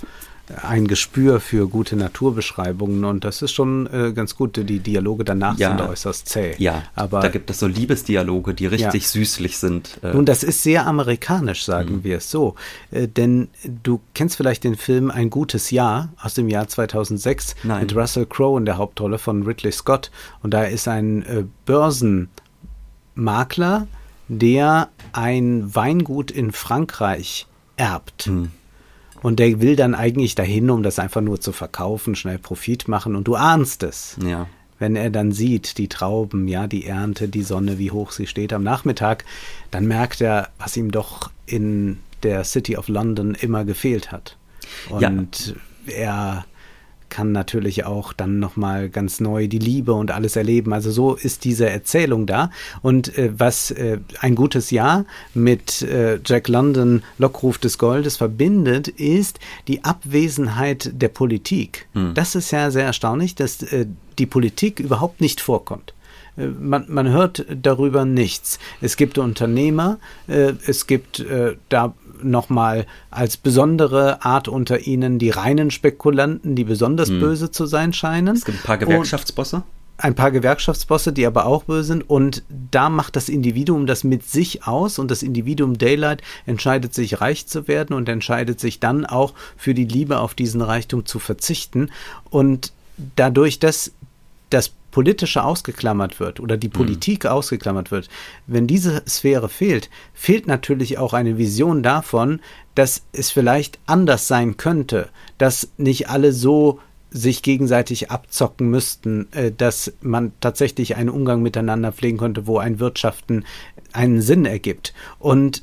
[0.62, 4.56] ein Gespür für gute Naturbeschreibungen und das ist schon äh, ganz gut.
[4.56, 6.54] Die Dialoge danach ja, sind äußerst zäh.
[6.58, 9.08] Ja, aber da gibt es so Liebesdialoge, die richtig ja.
[9.08, 9.98] süßlich sind.
[10.02, 10.14] Äh.
[10.14, 12.04] Nun, das ist sehr amerikanisch, sagen mhm.
[12.04, 12.54] wir es so.
[12.90, 17.82] Äh, denn du kennst vielleicht den Film Ein gutes Jahr aus dem Jahr 2006 Nein.
[17.82, 20.10] mit Russell Crowe in der Hauptrolle von Ridley Scott
[20.42, 22.30] und da ist ein äh, Börsen
[23.18, 23.86] Makler,
[24.28, 27.46] der ein Weingut in Frankreich
[27.76, 28.26] erbt.
[28.26, 28.50] Hm.
[29.22, 33.16] Und der will dann eigentlich dahin, um das einfach nur zu verkaufen, schnell Profit machen.
[33.16, 34.16] Und du ahnst es.
[34.24, 34.46] Ja.
[34.78, 38.52] Wenn er dann sieht, die Trauben, ja, die Ernte, die Sonne, wie hoch sie steht
[38.52, 39.24] am Nachmittag,
[39.72, 44.36] dann merkt er, was ihm doch in der City of London immer gefehlt hat.
[44.88, 45.92] Und ja.
[45.92, 46.44] er
[47.08, 50.72] kann natürlich auch dann nochmal ganz neu die Liebe und alles erleben.
[50.72, 52.50] Also so ist diese Erzählung da.
[52.82, 55.04] Und äh, was äh, ein gutes Jahr
[55.34, 61.88] mit äh, Jack London Lockruf des Goldes verbindet, ist die Abwesenheit der Politik.
[61.94, 62.14] Hm.
[62.14, 63.86] Das ist ja sehr erstaunlich, dass äh,
[64.18, 65.94] die Politik überhaupt nicht vorkommt.
[66.36, 68.58] Äh, man, man, hört darüber nichts.
[68.80, 75.30] Es gibt Unternehmer, äh, es gibt äh, da nochmal als besondere Art unter ihnen die
[75.30, 77.20] reinen Spekulanten, die besonders hm.
[77.20, 78.36] böse zu sein scheinen.
[78.36, 79.62] Es gibt ein paar Gewerkschaftsbosse.
[79.98, 82.08] ein paar Gewerkschaftsbosse, die aber auch böse sind.
[82.08, 87.20] Und da macht das Individuum das mit sich aus und das Individuum Daylight entscheidet sich,
[87.20, 91.18] reich zu werden und entscheidet sich dann auch für die Liebe auf diesen Reichtum zu
[91.18, 91.90] verzichten.
[92.30, 92.72] Und
[93.16, 93.92] dadurch, dass
[94.50, 96.72] das Politische ausgeklammert wird oder die mhm.
[96.72, 97.30] Politik mhm.
[97.30, 98.08] ausgeklammert wird,
[98.46, 102.40] wenn diese Sphäre fehlt, fehlt natürlich auch eine Vision davon,
[102.74, 106.80] dass es vielleicht anders sein könnte, dass nicht alle so
[107.10, 112.80] sich gegenseitig abzocken müssten, äh, dass man tatsächlich einen Umgang miteinander pflegen könnte, wo ein
[112.80, 113.44] Wirtschaften
[113.92, 114.92] einen Sinn ergibt.
[115.18, 115.62] Und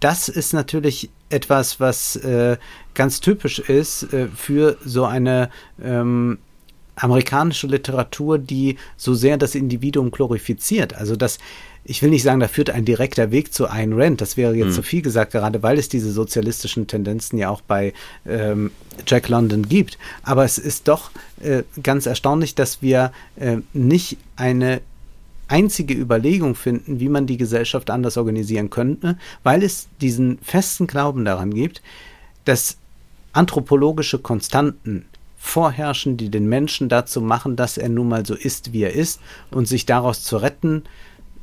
[0.00, 2.56] das ist natürlich etwas, was äh,
[2.94, 5.50] ganz typisch ist äh, für so eine
[5.80, 6.38] ähm,
[6.96, 10.94] amerikanische Literatur, die so sehr das Individuum glorifiziert.
[10.94, 11.38] Also das,
[11.84, 14.68] ich will nicht sagen, da führt ein direkter Weg zu Ayn Rand, das wäre jetzt
[14.68, 14.72] mhm.
[14.72, 17.92] zu viel gesagt, gerade weil es diese sozialistischen Tendenzen ja auch bei
[18.26, 18.70] ähm,
[19.06, 19.98] Jack London gibt.
[20.22, 21.10] Aber es ist doch
[21.42, 24.80] äh, ganz erstaunlich, dass wir äh, nicht eine
[25.48, 31.24] einzige Überlegung finden, wie man die Gesellschaft anders organisieren könnte, weil es diesen festen Glauben
[31.24, 31.82] daran gibt,
[32.44, 32.76] dass
[33.32, 35.06] anthropologische Konstanten
[35.42, 39.20] vorherrschen, die den Menschen dazu machen, dass er nun mal so ist, wie er ist
[39.50, 40.84] und sich daraus zu retten,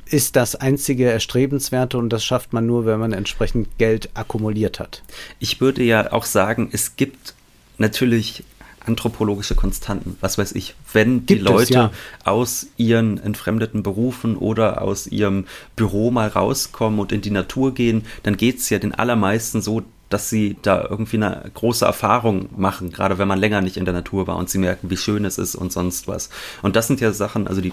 [0.06, 5.02] ist das einzige Erstrebenswerte und das schafft man nur, wenn man entsprechend Geld akkumuliert hat.
[5.38, 7.34] Ich würde ja auch sagen, es gibt
[7.76, 8.42] natürlich
[8.86, 11.92] anthropologische Konstanten, was weiß ich, wenn die Gibt Leute es, ja.
[12.24, 15.44] aus ihren entfremdeten Berufen oder aus ihrem
[15.76, 19.82] Büro mal rauskommen und in die Natur gehen, dann geht es ja den allermeisten so,
[20.10, 23.94] dass sie da irgendwie eine große Erfahrung machen, gerade wenn man länger nicht in der
[23.94, 26.28] Natur war und sie merken, wie schön es ist und sonst was.
[26.62, 27.72] Und das sind ja Sachen, also die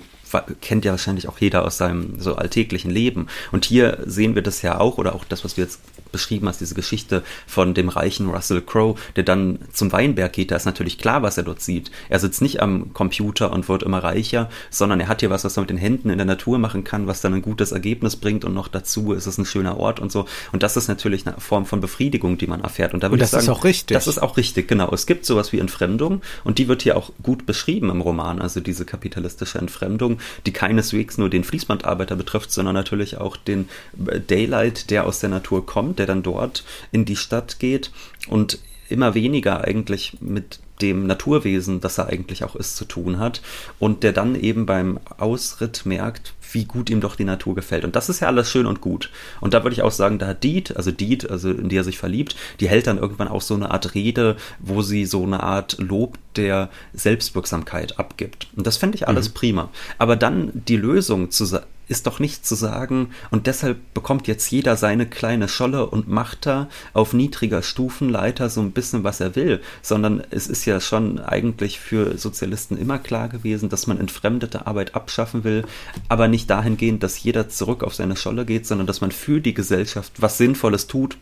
[0.61, 3.27] kennt ja wahrscheinlich auch jeder aus seinem so alltäglichen Leben.
[3.51, 5.79] Und hier sehen wir das ja auch, oder auch das, was du jetzt
[6.11, 10.55] beschrieben hast, diese Geschichte von dem reichen Russell Crowe, der dann zum Weinberg geht, da
[10.55, 11.91] ist natürlich klar, was er dort sieht.
[12.09, 15.57] Er sitzt nicht am Computer und wird immer reicher, sondern er hat hier was, was
[15.57, 18.45] er mit den Händen in der Natur machen kann, was dann ein gutes Ergebnis bringt
[18.45, 20.25] und noch dazu ist es ein schöner Ort und so.
[20.51, 22.93] Und das ist natürlich eine Form von Befriedigung, die man erfährt.
[22.93, 23.95] Und da würde ich sagen, das ist auch richtig.
[23.95, 24.91] Das ist auch richtig, genau.
[24.91, 28.59] Es gibt sowas wie Entfremdung und die wird hier auch gut beschrieben im Roman, also
[28.59, 33.69] diese kapitalistische Entfremdung die keineswegs nur den Fließbandarbeiter betrifft, sondern natürlich auch den
[34.07, 37.91] äh, Daylight, der aus der Natur kommt, der dann dort in die Stadt geht
[38.27, 38.59] und
[38.89, 43.41] immer weniger eigentlich mit dem Naturwesen, das er eigentlich auch ist, zu tun hat
[43.79, 47.83] und der dann eben beim Ausritt merkt, wie gut ihm doch die Natur gefällt.
[47.83, 49.09] Und das ist ja alles schön und gut.
[49.41, 51.83] Und da würde ich auch sagen, da hat Deed, also Deed, also in die er
[51.83, 55.43] sich verliebt, die hält dann irgendwann auch so eine Art Rede, wo sie so eine
[55.43, 58.47] Art Lob der Selbstwirksamkeit abgibt.
[58.55, 59.33] Und das fände ich alles mhm.
[59.33, 59.69] prima.
[59.97, 61.45] Aber dann die Lösung zu
[61.87, 63.09] ist doch nicht zu sagen.
[63.31, 68.61] Und deshalb bekommt jetzt jeder seine kleine Scholle und macht da auf niedriger Stufenleiter so
[68.61, 73.29] ein bisschen, was er will, sondern es ist ja schon eigentlich für Sozialisten immer klar
[73.29, 75.63] gewesen, dass man entfremdete Arbeit abschaffen will,
[76.09, 79.53] aber nicht dahingehend, dass jeder zurück auf seine Scholle geht, sondern dass man für die
[79.53, 81.17] Gesellschaft was Sinnvolles tut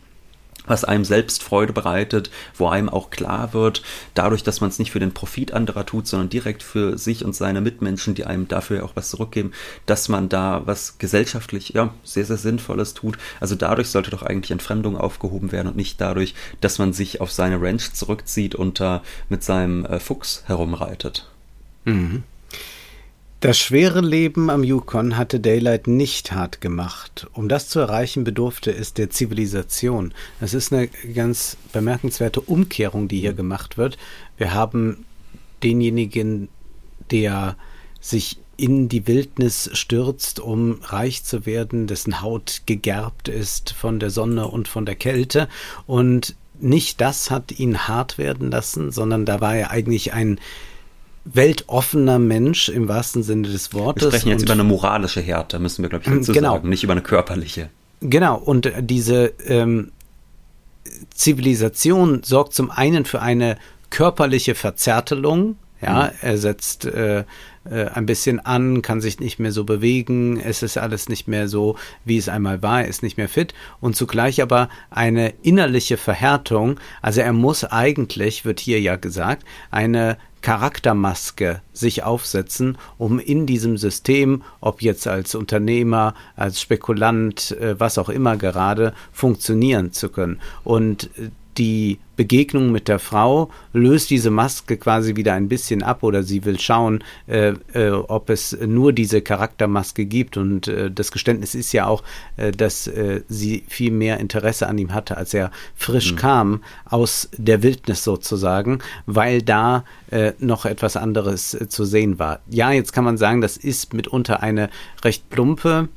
[0.66, 3.82] was einem selbst Freude bereitet, wo einem auch klar wird,
[4.14, 7.34] dadurch, dass man es nicht für den Profit anderer tut, sondern direkt für sich und
[7.34, 9.52] seine Mitmenschen, die einem dafür auch was zurückgeben,
[9.86, 13.18] dass man da was gesellschaftlich, ja, sehr, sehr Sinnvolles tut.
[13.40, 17.32] Also dadurch sollte doch eigentlich Entfremdung aufgehoben werden und nicht dadurch, dass man sich auf
[17.32, 21.28] seine Ranch zurückzieht und da mit seinem äh, Fuchs herumreitet.
[21.84, 22.24] Mhm.
[23.40, 27.26] Das schwere Leben am Yukon hatte Daylight nicht hart gemacht.
[27.34, 30.14] Um das zu erreichen, bedurfte es der Zivilisation.
[30.40, 33.98] Das ist eine ganz bemerkenswerte Umkehrung, die hier gemacht wird.
[34.38, 35.04] Wir haben
[35.62, 36.48] denjenigen,
[37.10, 37.56] der
[38.00, 44.08] sich in die Wildnis stürzt, um reich zu werden, dessen Haut gegerbt ist von der
[44.08, 45.48] Sonne und von der Kälte.
[45.86, 50.40] Und nicht das hat ihn hart werden lassen, sondern da war er eigentlich ein
[51.32, 54.04] weltoffener Mensch im wahrsten Sinne des Wortes.
[54.04, 56.52] Wir sprechen jetzt über eine moralische Härte, müssen wir, glaube ich, dazu genau.
[56.52, 57.68] sagen, nicht über eine körperliche.
[58.00, 59.90] Genau, und diese ähm,
[61.14, 63.56] Zivilisation sorgt zum einen für eine
[63.90, 67.24] körperliche Verzärtelung, ja, er setzt äh,
[67.70, 71.48] äh, ein bisschen an, kann sich nicht mehr so bewegen, es ist alles nicht mehr
[71.48, 76.78] so, wie es einmal war, ist nicht mehr fit und zugleich aber eine innerliche Verhärtung,
[77.02, 83.76] also er muss eigentlich, wird hier ja gesagt, eine Charaktermaske sich aufsetzen, um in diesem
[83.76, 90.40] System, ob jetzt als Unternehmer, als Spekulant, äh, was auch immer gerade, funktionieren zu können.
[90.62, 96.02] Und äh, die Begegnung mit der Frau löst diese Maske quasi wieder ein bisschen ab
[96.02, 100.36] oder sie will schauen, äh, äh, ob es nur diese Charaktermaske gibt.
[100.36, 102.02] Und äh, das Geständnis ist ja auch,
[102.36, 106.16] äh, dass äh, sie viel mehr Interesse an ihm hatte, als er frisch mhm.
[106.16, 112.40] kam aus der Wildnis sozusagen, weil da äh, noch etwas anderes zu sehen war.
[112.48, 114.70] Ja, jetzt kann man sagen, das ist mitunter eine
[115.04, 115.88] recht plumpe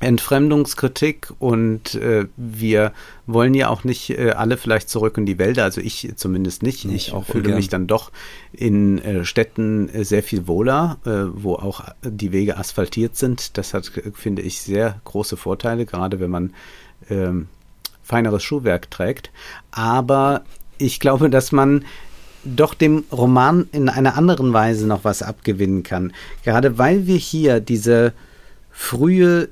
[0.00, 2.92] Entfremdungskritik und äh, wir
[3.26, 6.86] wollen ja auch nicht äh, alle vielleicht zurück in die Wälder, also ich zumindest nicht.
[6.86, 7.56] Ich, ich fühle gern.
[7.56, 8.10] mich dann doch
[8.52, 13.58] in äh, Städten äh, sehr viel wohler, äh, wo auch die Wege asphaltiert sind.
[13.58, 16.54] Das hat, finde ich, sehr große Vorteile, gerade wenn man
[17.10, 17.48] ähm,
[18.02, 19.30] feineres Schuhwerk trägt.
[19.70, 20.44] Aber
[20.78, 21.84] ich glaube, dass man
[22.42, 26.14] doch dem Roman in einer anderen Weise noch was abgewinnen kann.
[26.42, 28.14] Gerade weil wir hier diese
[28.70, 29.50] frühe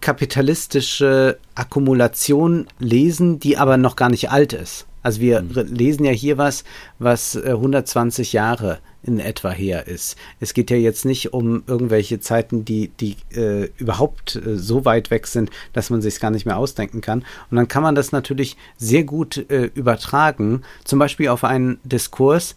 [0.00, 4.86] kapitalistische Akkumulation lesen, die aber noch gar nicht alt ist.
[5.02, 5.74] Also wir mhm.
[5.74, 6.64] lesen ja hier was,
[6.98, 10.16] was 120 äh, Jahre in etwa her ist.
[10.40, 15.10] Es geht ja jetzt nicht um irgendwelche Zeiten, die, die äh, überhaupt äh, so weit
[15.10, 17.24] weg sind, dass man sich gar nicht mehr ausdenken kann.
[17.50, 22.54] Und dann kann man das natürlich sehr gut äh, übertragen, zum Beispiel auf einen Diskurs.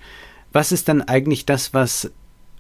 [0.51, 2.11] Was ist denn eigentlich das, was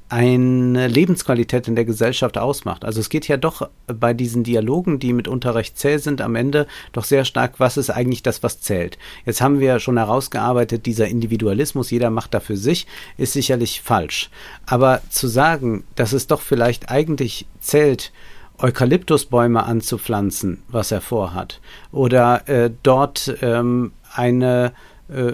[0.09, 2.85] eine Lebensqualität in der Gesellschaft ausmacht.
[2.85, 6.67] Also es geht ja doch bei diesen Dialogen, die mitunter recht zäh sind, am Ende
[6.91, 8.97] doch sehr stark, was ist eigentlich das, was zählt.
[9.25, 12.85] Jetzt haben wir schon herausgearbeitet, dieser Individualismus, jeder macht da für sich,
[13.17, 14.29] ist sicherlich falsch.
[14.65, 18.11] Aber zu sagen, dass es doch vielleicht eigentlich zählt,
[18.59, 21.59] Eukalyptusbäume anzupflanzen, was er vorhat,
[21.91, 24.73] oder äh, dort ähm, eine
[25.09, 25.33] äh,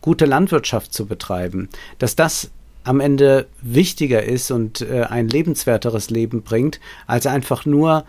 [0.00, 2.50] gute Landwirtschaft zu betreiben, dass das
[2.86, 8.04] am Ende wichtiger ist und äh, ein lebenswerteres Leben bringt, als einfach nur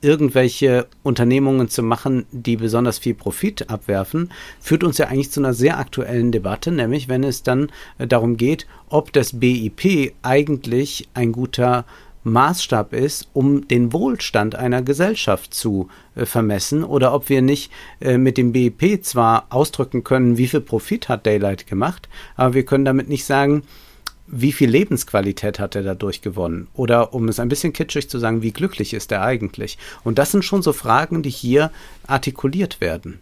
[0.00, 5.54] irgendwelche Unternehmungen zu machen, die besonders viel Profit abwerfen, führt uns ja eigentlich zu einer
[5.54, 11.32] sehr aktuellen Debatte, nämlich wenn es dann äh, darum geht, ob das BIP eigentlich ein
[11.32, 11.84] guter
[12.24, 18.18] Maßstab ist, um den Wohlstand einer Gesellschaft zu äh, vermessen oder ob wir nicht äh,
[18.18, 22.84] mit dem BIP zwar ausdrücken können, wie viel Profit hat Daylight gemacht, aber wir können
[22.84, 23.62] damit nicht sagen,
[24.26, 26.68] wie viel Lebensqualität hat er dadurch gewonnen?
[26.74, 29.78] Oder um es ein bisschen kitschig zu sagen, wie glücklich ist er eigentlich?
[30.04, 31.70] Und das sind schon so Fragen, die hier
[32.06, 33.20] artikuliert werden.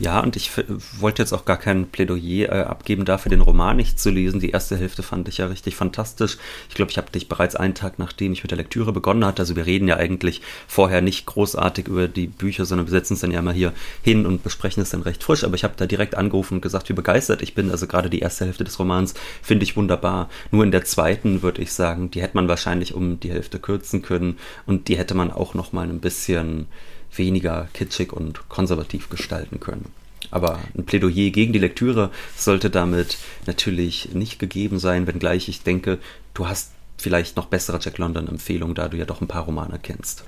[0.00, 0.52] Ja, und ich
[1.00, 4.38] wollte jetzt auch gar kein Plädoyer äh, abgeben dafür, den Roman nicht zu lesen.
[4.38, 6.38] Die erste Hälfte fand ich ja richtig fantastisch.
[6.68, 9.42] Ich glaube, ich habe dich bereits einen Tag, nachdem ich mit der Lektüre begonnen hatte,
[9.42, 13.20] also wir reden ja eigentlich vorher nicht großartig über die Bücher, sondern wir setzen es
[13.20, 15.42] dann ja immer hier hin und besprechen es dann recht frisch.
[15.42, 17.72] Aber ich habe da direkt angerufen und gesagt, wie begeistert ich bin.
[17.72, 20.28] Also gerade die erste Hälfte des Romans finde ich wunderbar.
[20.52, 24.02] Nur in der zweiten würde ich sagen, die hätte man wahrscheinlich um die Hälfte kürzen
[24.02, 26.68] können und die hätte man auch noch mal ein bisschen
[27.14, 29.92] weniger kitschig und konservativ gestalten können.
[30.30, 35.98] Aber ein Plädoyer gegen die Lektüre sollte damit natürlich nicht gegeben sein, wenngleich ich denke,
[36.34, 40.24] du hast vielleicht noch bessere Jack London-Empfehlung, da du ja doch ein paar Romane kennst?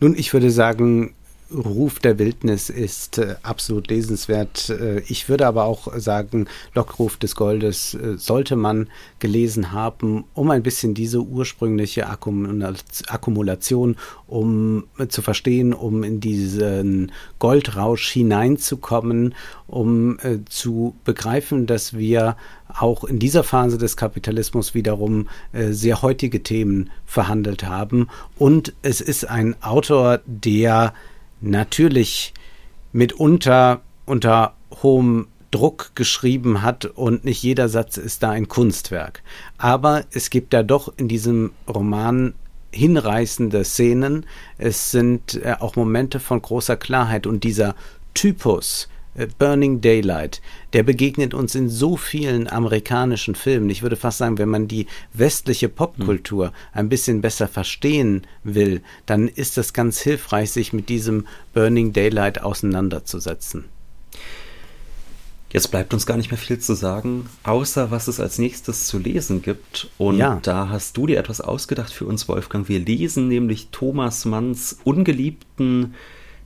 [0.00, 1.14] Nun, ich würde sagen,
[1.52, 4.68] Ruf der Wildnis ist äh, absolut lesenswert.
[4.70, 8.88] Äh, ich würde aber auch sagen, Lockruf des Goldes äh, sollte man
[9.18, 13.96] gelesen haben, um ein bisschen diese ursprüngliche Akkumulation,
[14.26, 19.34] um äh, zu verstehen, um in diesen Goldrausch hineinzukommen,
[19.66, 22.36] um äh, zu begreifen, dass wir
[22.68, 28.08] auch in dieser Phase des Kapitalismus wiederum äh, sehr heutige Themen verhandelt haben.
[28.36, 30.92] Und es ist ein Autor, der
[31.40, 32.34] natürlich
[32.92, 39.22] mitunter unter hohem Druck geschrieben hat und nicht jeder Satz ist da ein Kunstwerk.
[39.56, 42.34] Aber es gibt da doch in diesem Roman
[42.70, 44.26] hinreißende Szenen.
[44.58, 47.74] Es sind äh, auch Momente von großer Klarheit und dieser
[48.14, 48.88] Typus,
[49.38, 50.40] Burning Daylight,
[50.72, 53.70] der begegnet uns in so vielen amerikanischen Filmen.
[53.70, 59.28] Ich würde fast sagen, wenn man die westliche Popkultur ein bisschen besser verstehen will, dann
[59.28, 63.64] ist das ganz hilfreich, sich mit diesem Burning Daylight auseinanderzusetzen.
[65.50, 68.98] Jetzt bleibt uns gar nicht mehr viel zu sagen, außer was es als nächstes zu
[68.98, 69.88] lesen gibt.
[69.96, 70.38] Und ja.
[70.42, 72.68] da hast du dir etwas ausgedacht für uns, Wolfgang.
[72.68, 75.94] Wir lesen nämlich Thomas Manns ungeliebten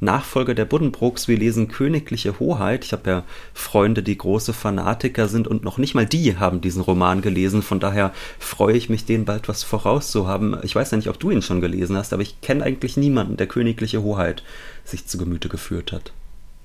[0.02, 1.28] Nachfolger der Buddenbrooks.
[1.28, 2.84] Wir lesen Königliche Hoheit.
[2.84, 3.24] Ich habe ja
[3.54, 7.62] Freunde, die große Fanatiker sind und noch nicht mal die haben diesen Roman gelesen.
[7.62, 10.58] Von daher freue ich mich, denen bald was vorauszuhaben.
[10.62, 13.36] Ich weiß ja nicht, ob du ihn schon gelesen hast, aber ich kenne eigentlich niemanden,
[13.36, 14.42] der Königliche Hoheit
[14.84, 16.12] sich zu Gemüte geführt hat.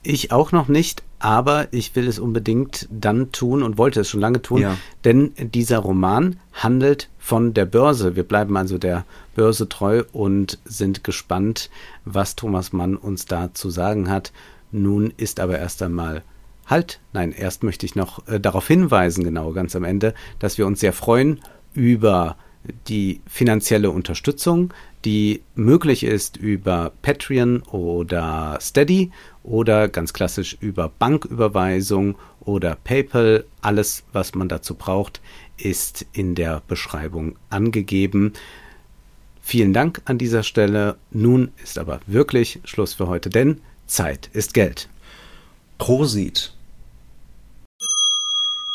[0.03, 4.21] Ich auch noch nicht, aber ich will es unbedingt dann tun und wollte es schon
[4.21, 4.77] lange tun, ja.
[5.03, 8.15] denn dieser Roman handelt von der Börse.
[8.15, 11.69] Wir bleiben also der Börse treu und sind gespannt,
[12.05, 14.31] was Thomas Mann uns da zu sagen hat.
[14.71, 16.23] Nun ist aber erst einmal
[16.67, 20.67] Halt, nein, erst möchte ich noch äh, darauf hinweisen, genau ganz am Ende, dass wir
[20.67, 21.39] uns sehr freuen
[21.73, 22.35] über
[22.87, 24.73] die finanzielle Unterstützung,
[25.05, 29.11] die möglich ist über Patreon oder Steady
[29.43, 33.45] oder ganz klassisch über Banküberweisung oder PayPal.
[33.61, 35.21] Alles, was man dazu braucht,
[35.57, 38.33] ist in der Beschreibung angegeben.
[39.41, 40.97] Vielen Dank an dieser Stelle.
[41.11, 44.89] Nun ist aber wirklich Schluss für heute, denn Zeit ist Geld.
[45.77, 46.53] Prosit.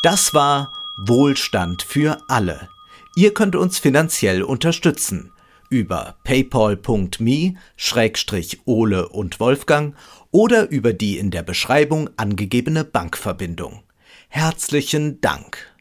[0.03, 2.69] Das war Wohlstand für alle.
[3.15, 5.33] Ihr könnt uns finanziell unterstützen
[5.69, 7.59] über paypal.me-ole
[9.09, 9.97] und Wolfgang
[10.31, 13.83] oder über die in der Beschreibung angegebene Bankverbindung.
[14.29, 15.72] Herzlichen Dank.